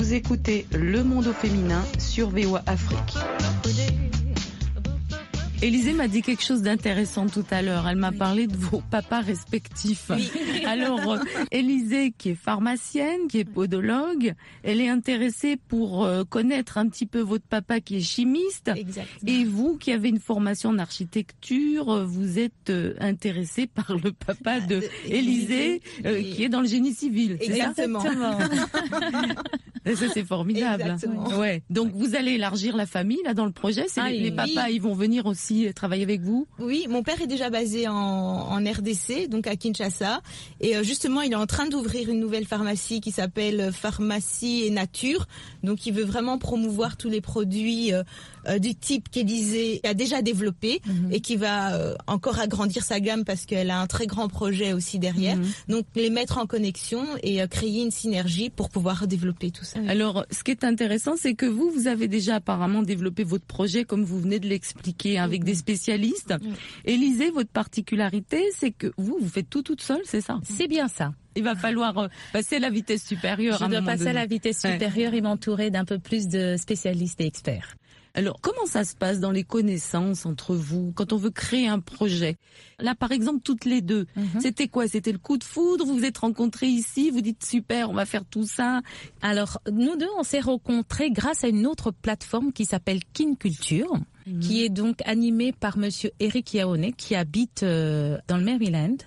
Vous 0.08 0.14
écoutez 0.14 0.66
Le 0.74 1.04
Monde 1.04 1.28
au 1.28 1.34
féminin 1.34 1.84
sur 2.00 2.30
VOA 2.30 2.64
Afrique. 2.66 3.18
Élisée 5.64 5.94
m'a 5.94 6.08
dit 6.08 6.22
quelque 6.22 6.44
chose 6.44 6.62
d'intéressant 6.62 7.26
tout 7.26 7.44
à 7.50 7.64
l'heure. 7.64 7.88
Elle 7.88 7.98
m'a 7.98 8.12
parlé 8.12 8.46
de 8.46 8.56
vos 8.56 8.82
papas 8.92 9.22
respectifs. 9.22 10.12
Alors, 10.68 11.14
euh, 11.14 11.18
Élisée, 11.52 12.14
qui 12.16 12.30
est 12.30 12.36
pharmacienne, 12.36 13.28
qui 13.28 13.40
est 13.40 13.44
podologue, 13.46 14.36
elle 14.64 14.80
est 14.80 14.88
intéressée 14.90 15.58
pour 15.68 16.06
euh, 16.06 16.24
connaître 16.24 16.78
un 16.78 16.88
petit 16.88 17.08
peu 17.08 17.22
votre 17.22 17.46
papa 17.46 17.80
qui 17.80 17.98
est 17.98 18.02
chimiste. 18.02 18.70
Exact. 18.76 19.08
Et 19.26 19.46
vous, 19.46 19.78
qui 19.78 19.92
avez 19.92 20.10
une 20.10 20.20
formation 20.20 20.70
en 20.70 20.78
architecture, 20.78 21.90
euh, 21.90 22.06
vous 22.06 22.38
êtes 22.38 22.70
euh, 22.70 22.94
intéressé 23.00 23.66
par 23.66 23.98
le 23.98 24.12
papa 24.12 24.60
de 24.60 24.82
Élisée, 25.08 25.82
euh, 26.06 26.22
qui 26.22 26.44
est 26.44 26.50
dans 26.50 26.62
le 26.62 26.68
génie 26.68 26.94
civil. 26.94 27.38
ça? 27.42 27.46
Exactement. 27.46 28.04
Et 29.86 29.96
ça, 29.96 30.06
c'est 30.14 30.26
formidable. 30.26 30.84
Exactement. 30.84 31.40
Ouais. 31.40 31.64
Donc, 31.72 31.94
vous 31.96 32.16
allez 32.16 32.34
élargir 32.34 32.76
la 32.76 32.86
famille, 32.86 33.22
là, 33.24 33.34
dans 33.34 33.46
le 33.46 33.52
projet. 33.54 33.86
C'est 33.88 34.02
Ah, 34.02 34.10
les, 34.12 34.20
les 34.20 34.30
oui. 34.30 34.36
papas, 34.36 34.70
ils 34.70 34.82
vont 34.82 34.94
venir 34.94 35.26
aussi 35.26 35.47
travailler 35.74 36.04
avec 36.04 36.22
vous. 36.22 36.48
Oui, 36.60 36.88
mon 36.90 37.04
père 37.04 37.22
est 37.22 37.28
déjà 37.28 37.50
basé 37.50 37.88
en, 37.88 37.94
en 37.96 38.58
RDC, 38.58 39.30
donc 39.30 39.48
à 39.48 39.56
Kinshasa. 39.56 40.22
Et 40.62 40.76
euh, 40.76 40.84
justement, 40.84 41.22
il 41.22 41.32
est 41.32 41.36
en 41.36 41.46
train 41.46 41.68
d'ouvrir 41.68 42.10
une 42.10 42.20
nouvelle 42.20 42.46
pharmacie 42.46 43.02
qui 43.02 43.12
s'appelle 43.12 43.72
Pharmacie 43.74 44.64
et 44.66 44.70
Nature. 44.70 45.28
Donc, 45.64 45.86
il 45.86 45.94
veut 45.94 46.04
vraiment 46.06 46.38
promouvoir 46.38 46.98
tous 46.98 47.10
les 47.10 47.22
produits 47.22 47.94
euh, 47.94 48.04
euh, 48.48 48.60
du 48.60 48.76
type 48.76 49.10
qu'Élysée 49.10 49.82
a 49.84 49.94
déjà 49.94 50.22
développé 50.22 50.82
et 51.12 51.20
qui 51.22 51.36
va 51.36 51.76
euh, 51.76 51.96
encore 52.08 52.40
agrandir 52.40 52.84
sa 52.84 53.00
gamme 53.00 53.26
parce 53.26 53.46
qu'elle 53.46 53.70
a 53.70 53.80
un 53.80 53.88
très 53.88 54.08
grand 54.08 54.28
projet 54.28 54.74
aussi 54.74 55.00
derrière. 55.00 55.38
Donc, 55.68 55.86
les 55.96 56.10
mettre 56.10 56.38
en 56.38 56.46
connexion 56.46 57.04
et 57.24 57.42
euh, 57.42 57.48
créer 57.48 57.82
une 57.84 57.92
synergie 57.92 58.50
pour 58.50 58.70
pouvoir 58.70 59.08
développer 59.08 59.52
tout 59.52 59.66
ça. 59.66 59.80
Alors, 59.88 60.26
ce 60.32 60.44
qui 60.44 60.52
est 60.52 60.64
intéressant, 60.64 61.16
c'est 61.18 61.34
que 61.34 61.46
vous, 61.46 61.70
vous 61.72 61.88
avez 61.88 62.08
déjà 62.08 62.36
apparemment 62.36 62.82
développé 62.82 63.24
votre 63.24 63.46
projet, 63.46 63.84
comme 63.84 64.04
vous 64.04 64.20
venez 64.20 64.40
de 64.40 64.48
l'expliquer, 64.48 65.20
avec 65.20 65.37
des 65.44 65.56
spécialistes. 65.56 66.34
Élisée, 66.86 67.30
votre 67.32 67.50
particularité, 67.50 68.44
c'est 68.56 68.72
que 68.72 68.92
vous, 68.98 69.18
vous 69.20 69.30
faites 69.30 69.50
tout 69.50 69.62
toute 69.64 69.82
seule, 69.82 70.02
c'est 70.06 70.22
ça? 70.22 70.40
C'est 70.44 70.68
bien 70.68 70.88
ça. 70.88 71.14
Il 71.36 71.44
va 71.44 71.56
falloir 71.56 71.98
euh, 71.98 72.08
passer 72.34 72.56
à 72.56 72.60
la 72.60 72.70
vitesse 72.70 73.06
supérieure. 73.06 73.58
Je 73.60 73.64
à 73.66 73.68
dois 73.68 73.82
passer 73.82 74.08
à 74.08 74.14
la 74.14 74.26
vitesse 74.26 74.64
Ouais. 74.64 74.74
supérieure 74.74 75.14
et 75.14 75.22
m'entourer 75.22 75.70
d'un 75.70 75.86
peu 75.86 76.00
plus 76.00 76.28
de 76.28 76.56
spécialistes 76.58 77.22
et 77.22 77.26
experts. 77.28 77.76
Alors, 78.14 78.40
comment 78.42 78.66
ça 78.66 78.84
se 78.84 78.96
passe 78.96 79.20
dans 79.20 79.30
les 79.30 79.44
connaissances 79.44 80.26
entre 80.26 80.56
vous 80.56 80.92
quand 80.96 81.14
on 81.14 81.18
veut 81.18 81.30
créer 81.30 81.68
un 81.68 81.80
projet? 81.80 82.38
Là, 82.80 82.96
par 82.96 83.12
exemple, 83.12 83.42
toutes 83.44 83.66
les 83.66 83.82
deux, 83.82 84.08
Mhm. 84.16 84.40
c'était 84.42 84.68
quoi? 84.68 84.88
C'était 84.88 85.12
le 85.12 85.20
coup 85.20 85.38
de 85.38 85.44
foudre? 85.44 85.86
Vous 85.86 85.94
vous 85.98 86.04
êtes 86.06 86.18
rencontrés 86.18 86.66
ici 86.68 87.12
Vous 87.12 87.22
dites 87.22 87.46
super, 87.46 87.92
on 87.92 87.94
va 87.94 88.08
faire 88.08 88.26
tout 88.26 88.46
ça 88.48 88.82
Alors, 89.22 89.60
nous 89.72 89.96
deux, 89.98 90.08
on 90.18 90.24
s'est 90.24 90.40
rencontrés 90.40 91.12
grâce 91.12 91.44
à 91.44 91.48
une 91.50 91.68
autre 91.68 91.92
plateforme 91.92 92.52
qui 92.54 92.66
s'appelle 92.66 93.02
Kin 93.14 93.36
Culture, 93.36 93.94
qui 94.42 94.64
est 94.64 94.70
donc 94.70 95.02
animée 95.06 95.52
par 95.52 95.78
monsieur 95.78 96.12
Eric 96.20 96.54
Yaoné, 96.54 96.94
qui 96.94 97.16
habite 97.16 97.64
euh, 97.64 98.18
dans 98.28 98.38
le 98.38 98.44
Maryland 98.44 98.98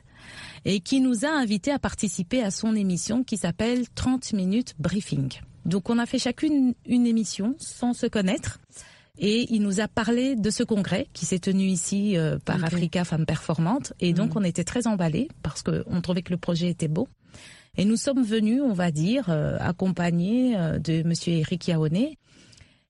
et 0.65 0.81
qui 0.81 1.01
nous 1.01 1.25
a 1.25 1.29
invités 1.31 1.73
à 1.73 1.79
participer 1.79 2.43
à 2.43 2.51
son 2.51 2.75
émission 2.75 3.25
qui 3.25 3.37
s'appelle 3.37 3.89
30 3.95 4.33
minutes 4.33 4.75
briefing. 4.79 5.31
Donc, 5.65 5.91
on 5.91 5.99
a 5.99 6.07
fait 6.07 6.19
chacune 6.19 6.75
une 6.87 7.07
émission 7.07 7.55
sans 7.59 7.93
se 7.93 8.07
connaître. 8.07 8.59
Et 9.23 9.53
il 9.53 9.61
nous 9.63 9.81
a 9.81 9.89
parlé 9.89 10.35
de 10.35 10.49
ce 10.49 10.63
congrès 10.63 11.07
qui 11.13 11.27
s'est 11.27 11.39
tenu 11.39 11.65
ici 11.65 12.17
euh, 12.17 12.39
par. 12.43 12.65
Africa 12.65 13.05
Femmes 13.05 13.27
Performantes. 13.27 13.93
Et 14.01 14.15
donc, 14.15 14.35
on 14.35 14.43
était 14.43 14.65
très 14.65 14.87
emballés 14.87 15.29
parce 15.43 15.63
qu'on 15.63 16.01
trouvait 16.01 16.23
que 16.23 16.33
le 16.33 16.39
projet 16.39 16.71
était 16.71 16.89
beau. 16.89 17.07
Et 17.77 17.85
nous 17.85 17.97
sommes 17.97 18.23
venus, 18.23 18.63
on 18.63 18.73
va 18.73 18.91
dire, 18.91 19.27
euh, 19.29 19.57
accompagnés 19.61 20.57
euh, 20.57 20.79
de 20.79 21.03
Monsieur 21.03 21.35
Eric 21.35 21.69
Yaoné. 21.69 22.19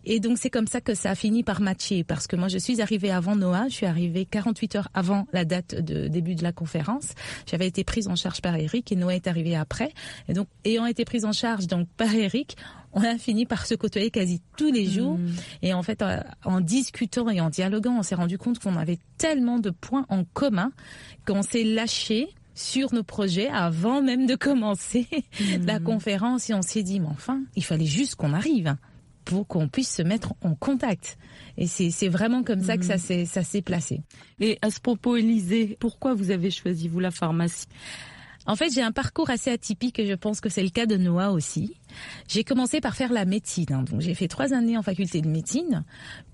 Et 0.04 0.20
donc 0.20 0.38
c'est 0.38 0.50
comme 0.50 0.66
ça 0.66 0.80
que 0.80 0.94
ça 0.94 1.10
a 1.10 1.14
fini 1.14 1.42
par 1.42 1.60
matcher 1.60 2.04
parce 2.04 2.26
que 2.26 2.36
moi 2.36 2.48
je 2.48 2.58
suis 2.58 2.80
arrivée 2.80 3.10
avant 3.10 3.36
Noah, 3.36 3.68
je 3.68 3.74
suis 3.74 3.86
arrivée 3.86 4.24
48 4.24 4.76
heures 4.76 4.88
avant 4.94 5.26
la 5.32 5.44
date 5.44 5.74
de 5.74 6.08
début 6.08 6.34
de 6.34 6.42
la 6.42 6.52
conférence. 6.52 7.14
J'avais 7.46 7.66
été 7.66 7.84
prise 7.84 8.08
en 8.08 8.16
charge 8.16 8.40
par 8.40 8.56
Eric 8.56 8.90
et 8.92 8.96
Noah 8.96 9.14
est 9.14 9.26
arrivé 9.26 9.56
après. 9.56 9.92
Et 10.28 10.32
donc 10.32 10.48
ayant 10.64 10.86
été 10.86 11.04
prise 11.04 11.24
en 11.24 11.32
charge 11.32 11.66
donc 11.66 11.88
par 11.96 12.14
Eric, 12.14 12.56
on 12.92 13.02
a 13.02 13.18
fini 13.18 13.46
par 13.46 13.66
se 13.66 13.74
côtoyer 13.74 14.10
quasi 14.10 14.40
tous 14.56 14.72
les 14.72 14.86
jours. 14.86 15.18
Et 15.62 15.72
en 15.74 15.82
fait, 15.82 16.02
euh, 16.02 16.20
en 16.44 16.60
discutant 16.60 17.28
et 17.28 17.40
en 17.40 17.50
dialoguant, 17.50 17.98
on 17.98 18.02
s'est 18.02 18.16
rendu 18.16 18.36
compte 18.36 18.58
qu'on 18.58 18.76
avait 18.76 18.98
tellement 19.16 19.58
de 19.58 19.70
points 19.70 20.06
en 20.08 20.24
commun 20.24 20.72
qu'on 21.26 21.42
s'est 21.42 21.64
lâché 21.64 22.28
sur 22.54 22.92
nos 22.92 23.04
projets 23.04 23.48
avant 23.48 24.02
même 24.02 24.26
de 24.26 24.34
commencer 24.34 25.06
la 25.66 25.78
conférence 25.78 26.50
et 26.50 26.54
on 26.54 26.62
s'est 26.62 26.82
dit, 26.82 27.00
mais 27.00 27.06
enfin, 27.06 27.42
il 27.56 27.64
fallait 27.64 27.86
juste 27.86 28.16
qu'on 28.16 28.32
arrive 28.32 28.76
pour 29.24 29.46
qu'on 29.46 29.68
puisse 29.68 29.94
se 29.94 30.02
mettre 30.02 30.34
en 30.42 30.54
contact. 30.54 31.18
Et 31.56 31.66
c'est 31.66 32.08
vraiment 32.08 32.42
comme 32.42 32.62
ça 32.62 32.76
que 32.76 32.84
ça 32.84 32.98
s'est 32.98 33.24
ça 33.24 33.42
s'est 33.42 33.62
placé. 33.62 34.00
Et 34.40 34.58
à 34.62 34.70
ce 34.70 34.80
propos, 34.80 35.16
Élisée, 35.16 35.76
pourquoi 35.78 36.14
vous 36.14 36.30
avez 36.30 36.50
choisi, 36.50 36.88
vous, 36.88 37.00
la 37.00 37.10
pharmacie? 37.10 37.66
En 38.50 38.56
fait, 38.56 38.74
j'ai 38.74 38.82
un 38.82 38.90
parcours 38.90 39.30
assez 39.30 39.48
atypique 39.48 40.00
et 40.00 40.06
je 40.06 40.14
pense 40.14 40.40
que 40.40 40.48
c'est 40.48 40.64
le 40.64 40.70
cas 40.70 40.84
de 40.84 40.96
Noah 40.96 41.30
aussi. 41.30 41.76
J'ai 42.26 42.42
commencé 42.42 42.80
par 42.80 42.96
faire 42.96 43.12
la 43.12 43.24
médecine. 43.24 43.66
Hein. 43.70 43.84
Donc 43.84 44.00
j'ai 44.00 44.12
fait 44.12 44.26
trois 44.26 44.52
années 44.52 44.76
en 44.76 44.82
faculté 44.82 45.20
de 45.20 45.28
médecine, 45.28 45.84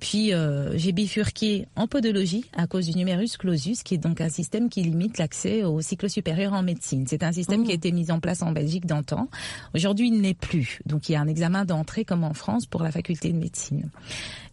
puis 0.01 0.33
euh, 0.33 0.79
j'ai 0.79 0.93
bifurqué 0.93 1.67
en 1.77 1.87
podologie 1.87 2.47
à 2.55 2.67
cause 2.67 2.87
du 2.87 2.97
numerus 2.97 3.37
clausus, 3.37 3.83
qui 3.83 3.93
est 3.93 3.99
donc 3.99 4.23
un 4.23 4.31
système 4.31 4.71
qui 4.71 4.81
limite 4.81 5.19
l'accès 5.19 5.63
au 5.63 5.83
cycle 5.83 6.09
supérieur 6.09 6.55
en 6.55 6.63
médecine. 6.63 7.05
C'est 7.07 7.23
un 7.23 7.33
système 7.33 7.65
qui 7.65 7.73
a 7.73 7.75
oh. 7.75 7.77
été 7.77 7.93
mis 7.93 8.11
en 8.11 8.19
place 8.19 8.41
en 8.41 8.51
Belgique 8.51 8.87
d'antan. 8.87 9.29
Aujourd'hui, 9.75 10.09
il 10.09 10.23
n'est 10.23 10.33
plus. 10.33 10.81
Donc 10.87 11.11
il 11.11 11.13
y 11.13 11.17
a 11.17 11.21
un 11.21 11.29
examen 11.29 11.67
d'entrée 11.67 12.07
comme 12.07 12.25
en 12.25 12.33
France 12.33 12.65
pour 12.65 12.83
la 12.83 12.93
faculté 12.93 13.31
de 13.31 13.37
médecine. 13.37 13.91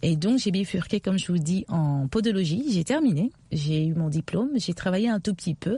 Et 0.01 0.17
donc 0.17 0.39
j'ai 0.39 0.51
bifurqué, 0.51 0.99
comme 0.99 1.17
je 1.17 1.31
vous 1.31 1.39
dis, 1.39 1.63
en 1.69 2.09
podologie. 2.09 2.65
J'ai 2.71 2.83
terminé. 2.83 3.31
J'ai 3.53 3.85
eu 3.85 3.93
mon 3.93 4.09
diplôme. 4.09 4.49
J'ai 4.55 4.73
travaillé 4.73 5.07
un 5.07 5.21
tout 5.21 5.33
petit 5.33 5.55
peu. 5.55 5.77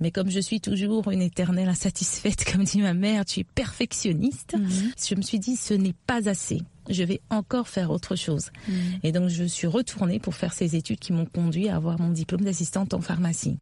Mais 0.00 0.10
comme 0.10 0.28
je 0.28 0.40
suis 0.40 0.60
toujours 0.60 1.10
une 1.10 1.22
éternelle 1.22 1.68
insatisfaite, 1.68 2.44
comme 2.52 2.64
dit 2.64 2.80
ma 2.80 2.94
mère, 2.94 3.24
tu 3.24 3.40
es 3.40 3.44
perfectionniste, 3.44 4.54
mhm. 4.58 4.92
je 5.08 5.14
me 5.14 5.22
suis 5.22 5.38
dit 5.38 5.56
ce 5.56 5.74
n'est 5.74 5.94
pas 6.06 6.28
assez. 6.28 6.62
Je 6.90 7.02
vais 7.02 7.20
encore 7.30 7.68
faire 7.68 7.90
autre 7.90 8.16
chose. 8.16 8.50
Mhm. 8.68 8.74
Et 9.04 9.12
donc 9.12 9.28
je 9.28 9.44
suis 9.44 9.66
retournée 9.66 10.18
pour 10.18 10.34
faire 10.34 10.52
ces 10.52 10.76
études 10.76 10.98
qui 10.98 11.12
m'ont 11.12 11.26
conduit 11.26 11.68
à 11.68 11.76
avoir 11.76 12.00
mon 12.00 12.10
diplôme 12.10 12.42
d'assistante 12.42 12.92
en 12.92 13.00
pharmacie. 13.00 13.58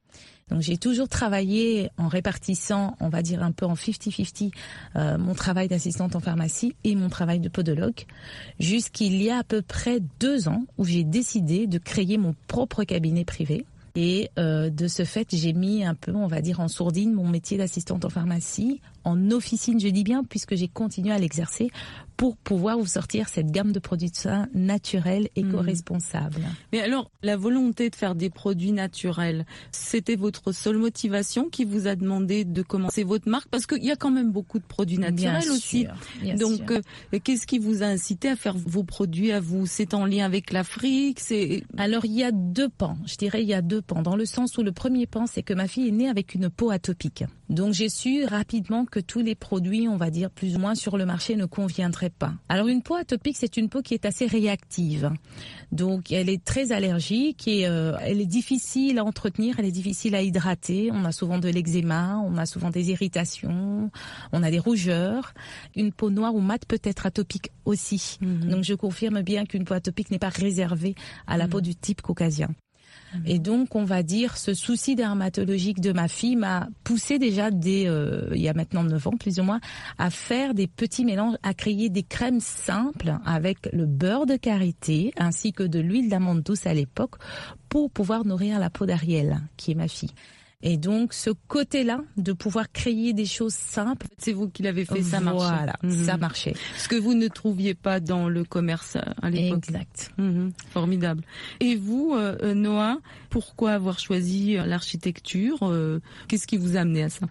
Donc 0.49 0.61
j'ai 0.61 0.77
toujours 0.77 1.09
travaillé 1.09 1.91
en 1.97 2.09
répartissant, 2.09 2.97
on 3.01 3.09
va 3.09 3.23
dire 3.23 3.43
un 3.43 3.53
peu 3.53 3.65
en 3.65 3.75
50-50, 3.75 4.53
euh, 4.97 5.17
mon 5.17 5.35
travail 5.35 5.69
d'assistante 5.69 6.17
en 6.17 6.21
pharmacie 6.21 6.75
et 6.85 6.95
mon 6.95 7.09
travail 7.09 7.41
de 7.41 7.49
podologue, 7.49 8.05
jusqu'il 8.59 9.23
y 9.23 9.31
a 9.31 9.39
à 9.39 9.45
peu 9.45 9.63
près 9.63 10.01
deux 10.21 10.49
ans 10.49 10.65
où 10.77 10.85
j'ai 10.85 11.05
décidé 11.05 11.67
de 11.67 11.79
créer 11.79 12.19
mon 12.19 12.35
propre 12.49 12.85
cabinet 12.85 13.25
privé 13.25 13.65
et 13.95 14.31
euh, 14.39 14.71
de 14.71 14.89
ce 14.89 15.05
fait, 15.05 15.29
j'ai 15.33 15.53
mis 15.53 15.85
un 15.85 15.95
peu, 15.95 16.15
on 16.15 16.27
va 16.27 16.41
dire, 16.41 16.61
en 16.61 16.69
sourdine 16.69 17.13
mon 17.13 17.29
métier 17.29 17.59
d'assistante 17.59 18.05
en 18.05 18.11
pharmacie, 18.11 18.81
en 19.05 19.31
officine, 19.31 19.81
je 19.81 19.89
dis 19.89 20.05
bien, 20.05 20.25
puisque 20.25 20.55
j'ai 20.55 20.69
continué 20.69 21.13
à 21.13 21.19
l'exercer 21.19 21.71
pour 22.17 22.37
pouvoir 22.37 22.79
vous 22.79 22.87
sortir 22.87 23.29
cette 23.29 23.51
gamme 23.51 23.73
de 23.73 23.81
produits 23.81 24.11
de 24.11 24.17
soins 24.17 24.49
naturels, 24.55 25.29
éco-responsables. 25.35 26.39
Mmh. 26.41 26.55
Mais 26.73 26.81
alors, 26.81 27.11
la 27.23 27.37
volonté 27.37 27.91
de 27.91 27.97
faire 27.97 28.15
des 28.15 28.31
produits 28.31 28.73
naturels, 28.73 29.45
c'était 29.73 30.15
votre 30.15 30.53
seule 30.53 30.79
motivation 30.79 31.49
qui 31.49 31.65
vous 31.65 31.89
a 31.89 31.97
demandé 31.97 32.45
de 32.45 32.63
commencer 32.63 33.03
votre 33.03 33.29
marque? 33.29 33.49
Parce 33.49 33.67
qu'il 33.67 33.83
y 33.85 33.91
a 33.91 33.97
quand 33.97 34.11
même 34.11 34.31
beaucoup 34.31 34.59
de 34.59 34.65
produits 34.65 34.99
naturels 34.99 35.51
aussi. 35.51 35.87
Donc, 36.39 36.71
euh, 36.71 36.81
qu'est-ce 37.25 37.47
qui 37.47 37.59
vous 37.59 37.83
a 37.83 37.87
incité 37.87 38.29
à 38.29 38.37
faire 38.37 38.57
vos 38.57 38.85
produits 38.85 39.33
à 39.33 39.41
vous? 39.41 39.67
C'est 39.67 39.95
en 39.95 40.07
lien 40.07 40.25
avec 40.25 40.53
l'Afrique 40.53 41.19
C'est 41.19 41.65
Alors, 41.77 42.05
il 42.05 42.13
y 42.13 42.23
a 42.23 42.31
deux 42.31 42.69
pans. 42.69 42.97
Je 43.07 43.17
dirais 43.17 43.43
il 43.43 43.49
y 43.49 43.55
a 43.55 43.63
deux 43.63 43.83
pans. 43.83 44.03
Dans 44.03 44.17
le 44.17 44.27
sens 44.27 44.57
où 44.59 44.63
le 44.63 44.73
premier 44.73 45.07
pan, 45.07 45.27
c'est 45.27 45.43
que 45.43 45.55
ma 45.55 45.67
fille 45.67 45.89
est 45.89 45.93
née 45.93 46.09
avec 46.09 46.35
une 46.35 46.51
peau 46.51 46.71
atopique. 46.71 47.25
Donc, 47.53 47.75
j'ai 47.75 47.89
su 47.89 48.25
rapidement 48.25 48.85
que 48.85 49.01
tous 49.01 49.21
les 49.21 49.35
produits, 49.35 49.89
on 49.89 49.97
va 49.97 50.11
dire 50.11 50.31
plus 50.31 50.57
ou 50.57 50.59
moins 50.59 50.75
sur 50.75 50.97
le 50.97 51.07
marché, 51.07 51.37
ne 51.37 51.45
conviendraient 51.45 52.11
pas. 52.11 52.33
Alors 52.49 52.69
une 52.69 52.83
peau 52.83 52.95
atopique, 52.95 53.37
c'est 53.39 53.57
une 53.57 53.69
peau 53.69 53.83
qui 53.83 53.95
est 53.95 54.05
assez 54.05 54.27
réactive. 54.27 55.11
Donc 55.71 56.13
elle 56.13 56.29
est 56.29 56.45
très 56.45 56.73
allergique 56.73 57.49
et 57.49 57.67
euh, 57.67 57.97
elle 58.01 58.21
est 58.21 58.27
difficile 58.27 58.99
à 58.99 59.05
entretenir, 59.05 59.59
elle 59.59 59.65
est 59.65 59.73
difficile 59.73 60.15
à 60.15 60.23
hydrater. 60.23 60.91
On 60.93 61.05
a 61.05 61.13
souvent 61.13 61.39
de 61.39 61.49
l'eczéma, 61.49 62.19
on 62.25 62.37
a 62.37 62.47
souvent 62.47 62.71
des 62.71 62.91
irritations, 62.91 63.91
on 64.33 64.43
a 64.43 64.51
des 64.51 64.59
rougeurs. 64.59 65.35
Une 65.77 65.93
peau 65.93 66.11
noire 66.11 66.35
ou 66.35 66.41
mate 66.41 66.67
peut 66.67 66.81
être 66.83 67.07
atopique 67.07 67.51
aussi. 67.65 68.19
Mhm. 68.21 68.49
Donc 68.51 68.65
je 68.65 68.75
confirme 68.75 69.23
bien 69.23 69.45
qu'une 69.45 69.65
peau 69.65 69.75
atopique 69.75 70.11
n'est 70.11 70.19
pas 70.19 70.29
réservée 70.29 70.95
à 71.27 71.37
la 71.37 71.45
mhm. 71.45 71.51
peau 71.51 71.61
du 71.61 71.75
type 71.75 72.03
caucasien. 72.03 72.49
Et 73.27 73.39
donc, 73.39 73.75
on 73.75 73.85
va 73.85 74.03
dire, 74.03 74.37
ce 74.37 74.55
souci 74.55 74.95
dermatologique 74.95 75.81
de 75.81 75.93
ma 75.93 76.09
fille 76.09 76.37
m'a 76.37 76.69
poussé 76.85 77.19
déjà 77.19 77.51
dès, 77.51 77.87
euh, 77.87 78.29
il 78.35 78.41
y 78.41 78.49
a 78.49 78.55
maintenant 78.55 78.85
9 78.85 79.07
ans 79.09 79.17
plus 79.19 79.39
ou 79.41 79.43
moins, 79.43 79.61
à 79.99 80.11
faire 80.11 80.55
des 80.55 80.67
petits 80.67 81.05
mélanges, 81.05 81.37
à 81.43 81.55
créer 81.55 81.89
des 81.89 82.03
crèmes 82.03 82.41
simples 82.41 83.17
avec 83.25 83.69
le 83.73 83.87
beurre 83.87 84.27
de 84.27 84.37
karité 84.37 85.13
ainsi 85.19 85.53
que 85.53 85.63
de 85.63 85.81
l'huile 85.81 86.09
d'amande 86.09 86.43
douce 86.43 86.67
à 86.67 86.75
l'époque 86.75 87.17
pour 87.69 87.91
pouvoir 87.91 88.25
nourrir 88.25 88.59
la 88.59 88.71
peau 88.71 88.87
d'Ariel, 88.87 89.41
qui 89.57 89.73
est 89.73 89.77
ma 89.77 89.89
fille. 89.89 90.13
Et 90.63 90.77
donc 90.77 91.13
ce 91.13 91.31
côté-là 91.49 92.03
de 92.17 92.33
pouvoir 92.33 92.71
créer 92.71 93.13
des 93.13 93.27
choses 93.27 93.55
simples, 93.55 94.07
c'est 94.19 94.33
vous 94.33 94.49
qui 94.49 94.63
l'avez 94.63 94.85
fait, 94.85 95.03
ça 95.03 95.21
marchait. 95.21 95.39
Voilà, 95.39 95.75
mhm. 95.83 96.05
ça 96.05 96.17
marchait. 96.17 96.55
Ce 96.79 96.89
que 96.89 96.97
vous 96.97 97.15
ne 97.15 97.29
trouviez 97.29 97.75
pas 97.75 98.01
dans 98.01 98.29
le 98.29 98.45
commerce 98.45 98.97
à 99.21 99.31
l'époque. 99.31 99.65
Exact. 99.69 100.11
Mhm. 100.19 100.53
Formidable. 100.71 101.23
Et 101.61 101.77
vous, 101.77 102.15
euh, 102.15 102.37
euh, 102.43 102.55
Noah, 102.55 102.99
pourquoi 103.31 103.73
avoir 103.73 103.99
choisi 103.99 104.57
euh, 104.57 104.67
l'architecture 104.67 105.59
Qu'est-ce 106.29 106.47
qui 106.47 106.57
vous 106.57 106.77
a 106.77 106.81
amené 106.81 107.05
à 107.05 107.09
ça? 107.09 107.27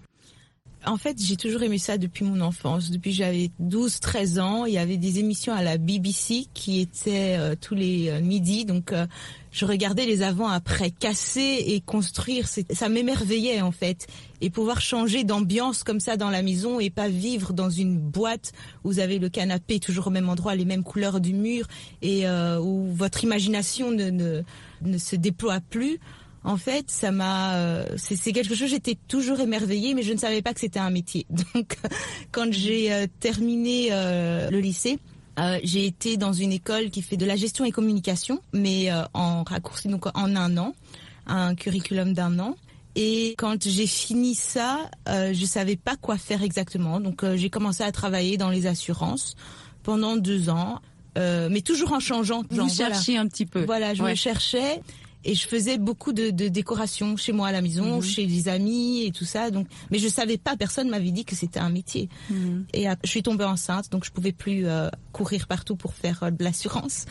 En 0.86 0.98
fait, 0.98 1.22
j'ai 1.22 1.38
toujours 1.38 1.64
aimé 1.64 1.78
ça 1.78 1.98
depuis 1.98 2.26
mon 2.26 2.42
enfance. 2.42 2.92
Depuis 2.92 3.14
j'avais 3.14 3.52
12, 3.60 4.00
13 4.00 4.40
ans, 4.40 4.66
il 4.66 4.74
y 4.74 4.78
avait 4.78 4.98
des 4.98 5.20
émissions 5.20 5.54
à 5.54 5.64
la 5.64 5.78
BBC 5.78 6.46
qui 6.54 6.80
étaient 6.80 7.38
tous 7.62 7.76
les 7.76 8.20
midis. 8.22 8.66
Donc, 8.66 8.94
je 9.52 9.66
regardais 9.66 10.06
les 10.06 10.22
avant-après 10.22 10.92
casser 10.92 11.64
et 11.68 11.82
construire. 11.82 12.48
Ça 12.48 12.90
m'émerveillait 12.90 13.62
en 13.62 13.72
fait. 13.72 14.08
Et 14.40 14.50
pouvoir 14.50 14.82
changer 14.82 15.24
d'ambiance 15.24 15.84
comme 15.84 16.00
ça 16.00 16.18
dans 16.18 16.30
la 16.30 16.42
maison 16.42 16.80
et 16.80 16.90
pas 16.90 17.10
vivre 17.10 17.54
dans 17.54 17.70
une 17.70 17.98
boîte 18.00 18.54
où 18.84 18.90
vous 18.90 19.00
avez 19.00 19.20
le 19.20 19.30
canapé 19.30 19.80
toujours 19.80 20.08
au 20.08 20.10
même 20.10 20.30
endroit, 20.30 20.56
les 20.56 20.66
mêmes 20.66 20.84
couleurs 20.84 21.20
du 21.20 21.34
mur 21.34 21.68
et 22.02 22.28
euh, 22.28 22.60
où 22.60 22.92
votre 22.94 23.24
imagination 23.24 23.92
ne 23.92 24.98
se 24.98 25.16
déploie 25.16 25.60
plus. 25.60 26.00
En 26.44 26.58
fait, 26.58 26.90
ça 26.90 27.12
m'a, 27.12 27.56
euh, 27.56 27.86
c'est 27.98 28.32
quelque 28.32 28.56
chose. 28.56 28.70
J'étais 28.70 28.98
toujours 29.08 29.40
émerveillée, 29.40 29.94
mais 29.94 30.02
je 30.02 30.14
ne 30.14 30.18
savais 30.18 30.42
pas 30.42 30.54
que 30.54 30.60
c'était 30.60 30.80
un 30.80 30.90
métier. 30.90 31.26
Donc, 31.54 31.78
quand 32.32 32.52
j'ai 32.52 32.92
euh, 32.92 33.06
terminé 33.20 33.90
le 33.92 34.60
lycée, 34.60 35.00
euh, 35.40 35.60
j'ai 35.64 35.86
été 35.86 36.18
dans 36.18 36.34
une 36.34 36.52
école 36.52 36.90
qui 36.90 37.02
fait 37.02 37.18
de 37.18 37.26
la 37.26 37.36
gestion 37.36 37.64
et 37.66 37.72
communication, 37.72 38.42
mais 38.54 38.92
euh, 38.92 39.04
en 39.14 39.44
raccourci, 39.44 39.88
donc 39.88 40.06
en 40.08 40.36
un 40.36 40.58
an, 40.58 40.76
un 41.26 41.56
curriculum 41.56 42.14
d'un 42.14 42.38
an. 42.40 42.56
Et 42.96 43.36
quand 43.38 43.68
j'ai 43.68 43.88
fini 43.88 44.36
ça, 44.36 44.90
euh, 45.08 45.34
je 45.34 45.46
savais 45.46 45.78
pas 45.78 45.96
quoi 45.96 46.18
faire 46.18 46.44
exactement. 46.44 47.00
Donc 47.00 47.24
euh, 47.24 47.38
j'ai 47.38 47.50
commencé 47.50 47.84
à 47.84 47.92
travailler 47.94 48.36
dans 48.38 48.50
les 48.50 48.68
assurances 48.68 49.36
pendant 49.84 50.18
deux 50.18 50.50
ans, 50.50 50.82
mais 51.16 51.62
toujours 51.62 51.94
en 51.94 52.00
changeant. 52.00 52.44
Vous 52.50 52.70
cherchiez 52.70 53.18
un 53.18 53.28
petit 53.28 53.46
peu. 53.46 53.66
Voilà, 53.66 53.94
je 53.94 54.04
me 54.04 54.16
cherchais 54.16 54.82
et 55.24 55.36
je 55.36 55.48
faisais 55.48 55.78
beaucoup 55.78 56.14
de, 56.14 56.30
de 56.30 56.48
décoration 56.48 57.16
chez 57.18 57.32
moi 57.32 57.48
à 57.48 57.52
la 57.52 57.62
maison, 57.62 57.98
mhm. 57.98 58.02
chez 58.02 58.26
les 58.26 58.48
amis 58.48 59.06
et 59.06 59.12
tout 59.12 59.26
ça. 59.26 59.52
Donc, 59.52 59.68
mais 59.92 60.00
je 60.00 60.08
savais 60.08 60.38
pas, 60.38 60.56
personne 60.58 60.90
m'avait 60.90 61.12
dit 61.12 61.26
que 61.26 61.36
c'était 61.36 61.60
un 61.60 61.70
métier. 61.70 62.10
Mhm. 62.30 62.66
Et 62.74 62.88
je 63.04 63.10
suis 63.10 63.24
tombée 63.24 63.46
enceinte, 63.46 63.92
donc 63.92 64.04
je 64.06 64.12
pouvais 64.12 64.32
plus 64.32 64.66
euh, 64.66 64.90
courir 65.12 65.48
partout 65.48 65.76
pour 65.76 65.94
faire 65.94 66.24
euh, 66.24 66.32
de 66.32 66.44
l'assurance. 66.44 67.06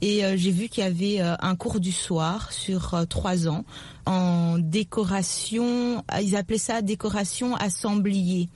Et 0.00 0.24
euh, 0.24 0.36
j'ai 0.36 0.50
vu 0.50 0.68
qu'il 0.68 0.82
y 0.82 0.86
avait 0.86 1.20
un 1.20 1.54
cours 1.54 1.78
du 1.78 1.92
soir 1.92 2.52
sur 2.52 3.06
trois 3.08 3.46
ans 3.46 3.64
en 4.06 4.58
décoration. 4.58 6.04
Ils 6.20 6.34
appelaient 6.34 6.58
ça 6.58 6.82
décoration 6.82 7.54
assemblier. 7.54 8.48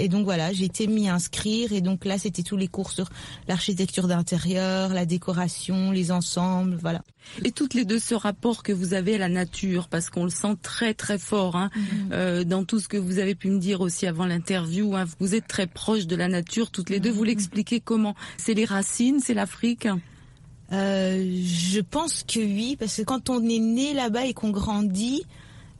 Et 0.00 0.08
donc 0.08 0.24
voilà, 0.24 0.52
j'ai 0.52 0.64
été 0.64 0.86
mis 0.86 1.08
à 1.08 1.14
inscrire 1.14 1.72
et 1.72 1.82
donc 1.82 2.06
là 2.06 2.16
c'était 2.16 2.42
tous 2.42 2.56
les 2.56 2.68
cours 2.68 2.90
sur 2.90 3.10
l'architecture 3.48 4.08
d'intérieur, 4.08 4.94
la 4.94 5.04
décoration, 5.04 5.90
les 5.90 6.10
ensembles, 6.10 6.78
voilà. 6.80 7.02
Et 7.44 7.52
toutes 7.52 7.74
les 7.74 7.84
deux 7.84 7.98
ce 7.98 8.14
rapport 8.14 8.62
que 8.62 8.72
vous 8.72 8.94
avez 8.94 9.16
à 9.16 9.18
la 9.18 9.28
nature, 9.28 9.88
parce 9.88 10.08
qu'on 10.08 10.24
le 10.24 10.30
sent 10.30 10.56
très 10.62 10.94
très 10.94 11.18
fort 11.18 11.56
hein, 11.56 11.70
mhm. 11.76 11.84
euh, 12.12 12.44
dans 12.44 12.64
tout 12.64 12.80
ce 12.80 12.88
que 12.88 12.96
vous 12.96 13.18
avez 13.18 13.34
pu 13.34 13.50
me 13.50 13.58
dire 13.58 13.82
aussi 13.82 14.06
avant 14.06 14.24
l'interview. 14.24 14.96
Hein, 14.96 15.04
vous 15.18 15.34
êtes 15.34 15.46
très 15.46 15.66
proches 15.66 16.06
de 16.06 16.16
la 16.16 16.28
nature, 16.28 16.70
toutes 16.70 16.88
les 16.88 16.98
deux. 16.98 17.10
Vous 17.10 17.20
mhm. 17.20 17.28
l'expliquez 17.28 17.80
comment? 17.80 18.14
C'est 18.38 18.54
les 18.54 18.64
racines, 18.64 19.20
c'est 19.20 19.34
l'Afrique? 19.34 19.86
Euh, 20.72 21.40
Je 21.44 21.80
pense 21.80 22.22
que 22.22 22.40
oui, 22.40 22.76
parce 22.78 22.96
que 22.96 23.02
quand 23.02 23.28
on 23.28 23.46
est 23.46 23.58
né 23.58 23.92
là-bas 23.92 24.24
et 24.24 24.32
qu'on 24.32 24.50
grandit, 24.50 25.24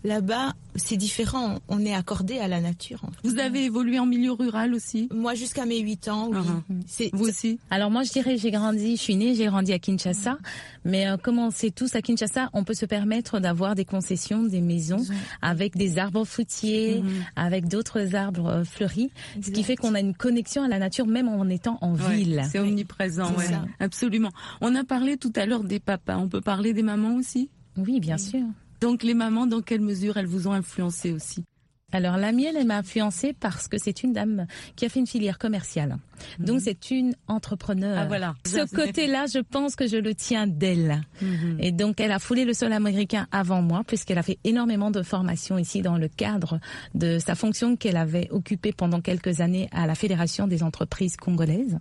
Là-bas, 0.02 0.54
c'est 0.76 0.96
différent. 0.96 1.58
On 1.68 1.84
est 1.84 1.94
accordé 1.94 2.38
à 2.38 2.48
la 2.48 2.60
nature. 2.60 3.02
Vous 3.22 3.38
avez 3.38 3.64
évolué 3.64 3.98
en 3.98 4.06
milieu 4.06 4.32
rural 4.32 4.74
aussi 4.74 5.08
Moi, 5.12 5.34
jusqu'à 5.34 5.66
mes 5.66 5.78
8 5.78 6.08
ans, 6.08 6.30
oui. 6.30 6.38
Uh-huh. 6.38 7.10
Vous 7.12 7.28
aussi 7.28 7.58
Alors 7.70 7.90
moi, 7.90 8.02
je 8.02 8.12
dirais, 8.12 8.38
j'ai 8.38 8.50
grandi, 8.50 8.96
je 8.96 9.02
suis 9.02 9.16
née, 9.16 9.34
j'ai 9.34 9.46
grandi 9.46 9.72
à 9.72 9.78
Kinshasa. 9.78 10.38
Mais 10.84 11.06
euh, 11.06 11.16
comme 11.16 11.38
on 11.38 11.50
sait 11.50 11.70
tous, 11.70 11.94
à 11.94 12.02
Kinshasa, 12.02 12.48
on 12.54 12.64
peut 12.64 12.74
se 12.74 12.86
permettre 12.86 13.40
d'avoir 13.40 13.74
des 13.74 13.84
concessions, 13.84 14.42
des 14.44 14.60
maisons 14.60 15.04
avec 15.42 15.76
des 15.76 15.98
arbres 15.98 16.24
fruitiers, 16.24 17.00
mm-hmm. 17.00 17.24
avec 17.36 17.68
d'autres 17.68 18.14
arbres 18.14 18.48
euh, 18.48 18.64
fleuris. 18.64 19.10
Ce 19.42 19.50
qui 19.50 19.62
fait 19.62 19.76
qu'on 19.76 19.94
a 19.94 20.00
une 20.00 20.14
connexion 20.14 20.62
à 20.62 20.68
la 20.68 20.78
nature 20.78 21.06
même 21.06 21.28
en 21.28 21.48
étant 21.48 21.78
en 21.82 21.92
ville. 21.92 22.42
C'est 22.50 22.58
omniprésent, 22.58 23.34
ouais. 23.34 23.46
Absolument. 23.80 24.30
On 24.60 24.74
a 24.74 24.84
parlé 24.84 25.16
tout 25.16 25.32
à 25.36 25.46
l'heure 25.46 25.64
des 25.64 25.80
papas. 25.80 26.16
On 26.16 26.28
peut 26.28 26.40
parler 26.40 26.72
des 26.72 26.82
mamans 26.82 27.16
aussi? 27.16 27.50
Oui, 27.76 28.00
bien 28.00 28.18
sûr. 28.18 28.42
Donc 28.80 29.02
les 29.02 29.14
mamans, 29.14 29.46
dans 29.46 29.60
quelle 29.60 29.80
mesure 29.80 30.16
elles 30.16 30.26
vous 30.26 30.48
ont 30.48 30.52
influencé 30.52 31.12
aussi? 31.12 31.44
Alors 31.92 32.16
la 32.18 32.30
mienne, 32.30 32.54
elle 32.56 32.68
m'a 32.68 32.76
influencée 32.78 33.32
parce 33.32 33.66
que 33.66 33.76
c'est 33.76 34.04
une 34.04 34.12
dame 34.12 34.46
qui 34.76 34.84
a 34.84 34.88
fait 34.88 35.00
une 35.00 35.08
filière 35.08 35.38
commerciale. 35.38 35.96
Donc 36.38 36.56
Mhm. 36.58 36.60
c'est 36.60 36.90
une 36.92 37.14
entrepreneur. 37.26 37.98
Ah, 37.98 38.06
voilà. 38.06 38.36
Ce 38.46 38.64
côté-là, 38.72 39.24
je 39.26 39.40
pense 39.40 39.74
que 39.74 39.88
je 39.88 39.96
le 39.96 40.14
tiens 40.14 40.46
d'elle. 40.46 41.00
Mhm. 41.20 41.56
Et 41.58 41.72
donc 41.72 41.98
elle 41.98 42.12
a 42.12 42.20
foulé 42.20 42.44
le 42.44 42.54
sol 42.54 42.72
américain 42.72 43.26
avant 43.32 43.60
moi 43.60 43.82
puisqu'elle 43.84 44.18
a 44.18 44.22
fait 44.22 44.38
énormément 44.44 44.92
de 44.92 45.02
formations 45.02 45.58
ici 45.58 45.82
dans 45.82 45.98
le 45.98 46.06
cadre 46.06 46.60
de 46.94 47.18
sa 47.18 47.34
fonction 47.34 47.74
qu'elle 47.76 47.96
avait 47.96 48.28
occupée 48.30 48.72
pendant 48.72 49.00
quelques 49.00 49.40
années 49.40 49.68
à 49.72 49.88
la 49.88 49.96
Fédération 49.96 50.46
des 50.46 50.62
entreprises 50.62 51.16
congolaises. 51.16 51.76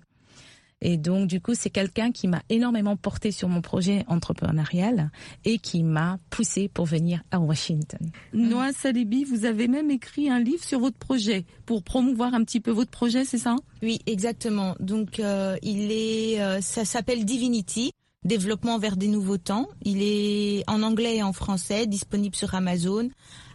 Et 0.82 0.98
donc, 0.98 1.28
du 1.28 1.42
coup, 1.42 1.56
c'est 1.56 1.70
quelqu'un 1.70 2.12
qui 2.12 2.28
m'a 2.28 2.42
énormément 2.50 2.96
porté 2.96 3.32
sur 3.32 3.50
mon 3.50 3.62
projet 3.62 4.06
entrepreneurial 4.08 5.12
et 5.44 5.58
qui 5.58 5.84
m'a 5.84 6.18
poussé 6.30 6.70
pour 6.70 6.86
venir 6.86 7.22
à 7.32 7.40
Washington. 7.40 8.00
Noah 8.34 8.72
Salibi, 8.72 9.26
vous 9.26 9.46
avez 9.46 9.68
même 9.68 9.92
écrit 9.92 10.30
un 10.30 10.40
livre 10.40 10.64
sur 10.64 10.80
votre 10.80 10.98
projet 10.98 11.46
pour 11.66 11.84
promouvoir 11.84 12.34
un 12.34 12.44
petit 12.44 12.62
peu 12.62 12.72
votre 12.72 12.92
projet, 12.92 13.26
c'est 13.26 13.38
ça? 13.38 13.56
Oui, 13.82 14.00
exactement. 14.06 14.76
Donc, 14.80 15.20
euh, 15.20 15.58
il 15.62 15.92
est, 15.92 16.42
euh, 16.42 16.62
ça 16.62 16.86
s'appelle 16.86 17.26
Divinity. 17.26 17.92
Développement 18.26 18.80
vers 18.80 18.98
des 18.98 19.08
nouveaux 19.08 19.38
temps. 19.38 19.70
Il 19.84 20.02
est 20.02 20.64
en 20.68 20.84
anglais 20.84 21.18
et 21.18 21.24
en 21.24 21.32
français, 21.32 21.88
disponible 21.88 22.36
sur 22.36 22.54
Amazon. 22.54 23.10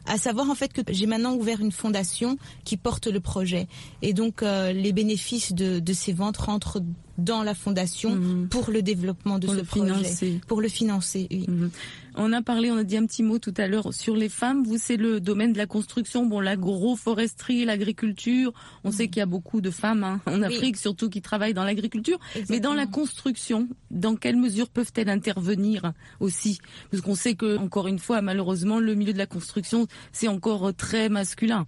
À 0.06 0.18
savoir 0.18 0.50
en 0.50 0.54
fait 0.54 0.72
que 0.72 0.80
j'ai 0.92 1.06
maintenant 1.06 1.34
ouvert 1.34 1.60
une 1.60 1.72
fondation 1.72 2.36
qui 2.64 2.76
porte 2.76 3.06
le 3.06 3.20
projet. 3.20 3.68
Et 4.02 4.12
donc 4.12 4.42
euh, 4.42 4.72
les 4.72 4.92
bénéfices 4.92 5.52
de, 5.52 5.78
de 5.80 5.92
ces 5.92 6.12
ventes 6.12 6.36
rentrent 6.36 6.80
dans 7.16 7.42
la 7.44 7.54
fondation 7.54 8.10
Mhm. 8.16 8.48
pour 8.48 8.70
le 8.70 8.82
développement 8.82 9.38
de 9.38 9.46
Pour 9.46 9.54
ce 9.54 9.60
projet. 9.60 9.84
financer. 9.94 10.40
Pour 10.48 10.60
le 10.60 10.68
financer, 10.68 11.28
oui. 11.30 11.44
Mhm. 11.48 11.70
On 12.16 12.32
a 12.32 12.42
parlé, 12.42 12.70
on 12.70 12.76
a 12.76 12.84
dit 12.84 12.96
un 12.96 13.06
petit 13.06 13.24
mot 13.24 13.38
tout 13.40 13.54
à 13.56 13.66
l'heure 13.66 13.92
sur 13.92 14.14
les 14.16 14.28
femmes. 14.28 14.62
Vous, 14.64 14.78
c'est 14.78 14.96
le 14.96 15.20
domaine 15.20 15.52
de 15.52 15.58
la 15.58 15.66
construction, 15.66 16.26
bon, 16.26 16.38
l'agroforesterie, 16.40 17.64
l'agriculture. 17.64 18.52
On 18.84 18.92
sait 18.92 19.08
qu'il 19.08 19.18
y 19.18 19.22
a 19.22 19.26
beaucoup 19.26 19.60
de 19.60 19.70
femmes 19.70 20.04
hein, 20.04 20.20
en 20.26 20.42
Afrique, 20.42 20.76
surtout 20.76 21.08
qui 21.08 21.22
travaillent 21.22 21.54
dans 21.54 21.64
l'agriculture. 21.64 22.18
Mais 22.50 22.60
dans 22.60 22.74
la 22.74 22.86
construction, 22.86 23.68
dans 23.90 24.14
quelle 24.16 24.36
mesure 24.36 24.68
peuvent-elles 24.68 25.08
intervenir 25.08 25.92
aussi? 26.20 26.58
Parce 26.90 27.00
qu'on 27.02 27.14
sait 27.16 27.34
que, 27.34 27.56
encore 27.58 27.88
une 27.88 27.98
fois, 27.98 28.20
malheureusement, 28.22 28.78
le 28.78 28.94
milieu 28.94 29.12
de 29.12 29.18
la 29.18 29.26
construction, 29.26 29.86
c'est 30.12 30.28
encore 30.28 30.72
très 30.74 31.08
masculin. 31.08 31.66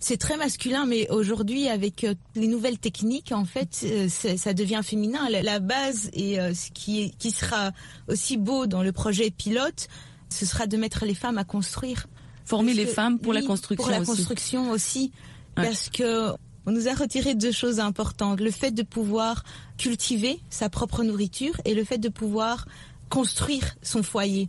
C'est 0.00 0.18
très 0.18 0.36
masculin, 0.36 0.84
mais 0.84 1.08
aujourd'hui, 1.08 1.68
avec 1.68 2.04
euh, 2.04 2.14
les 2.34 2.46
nouvelles 2.46 2.78
techniques, 2.78 3.32
en 3.32 3.46
fait, 3.46 3.80
euh, 3.84 4.08
ça 4.08 4.52
devient 4.52 4.80
féminin. 4.84 5.30
La, 5.30 5.60
base 5.60 6.10
et 6.12 6.38
euh, 6.38 6.52
ce 6.52 6.70
qui, 6.72 7.04
est, 7.04 7.16
qui 7.16 7.30
sera 7.30 7.72
aussi 8.08 8.36
beau 8.36 8.66
dans 8.66 8.82
le 8.82 8.92
projet 8.92 9.30
pilote, 9.30 9.88
ce 10.28 10.44
sera 10.44 10.66
de 10.66 10.76
mettre 10.76 11.06
les 11.06 11.14
femmes 11.14 11.38
à 11.38 11.44
construire. 11.44 12.06
Former 12.44 12.74
les 12.74 12.84
femmes 12.86 13.18
pour 13.18 13.32
la 13.32 13.40
construction 13.40 13.82
Pour 13.82 13.90
la 13.90 14.00
aussi. 14.00 14.10
construction 14.10 14.70
aussi, 14.70 15.12
Ouais. 15.56 15.64
parce 15.66 15.88
que 15.88 16.32
on 16.66 16.72
nous 16.72 16.88
a 16.88 16.94
retiré 16.94 17.34
deux 17.34 17.52
choses 17.52 17.78
importantes 17.78 18.40
le 18.40 18.50
fait 18.50 18.70
de 18.72 18.82
pouvoir 18.82 19.44
cultiver 19.78 20.40
sa 20.50 20.68
propre 20.68 21.02
nourriture 21.04 21.54
et 21.64 21.74
le 21.74 21.84
fait 21.84 21.98
de 21.98 22.08
pouvoir 22.08 22.66
construire 23.08 23.76
son 23.82 24.02
foyer. 24.02 24.48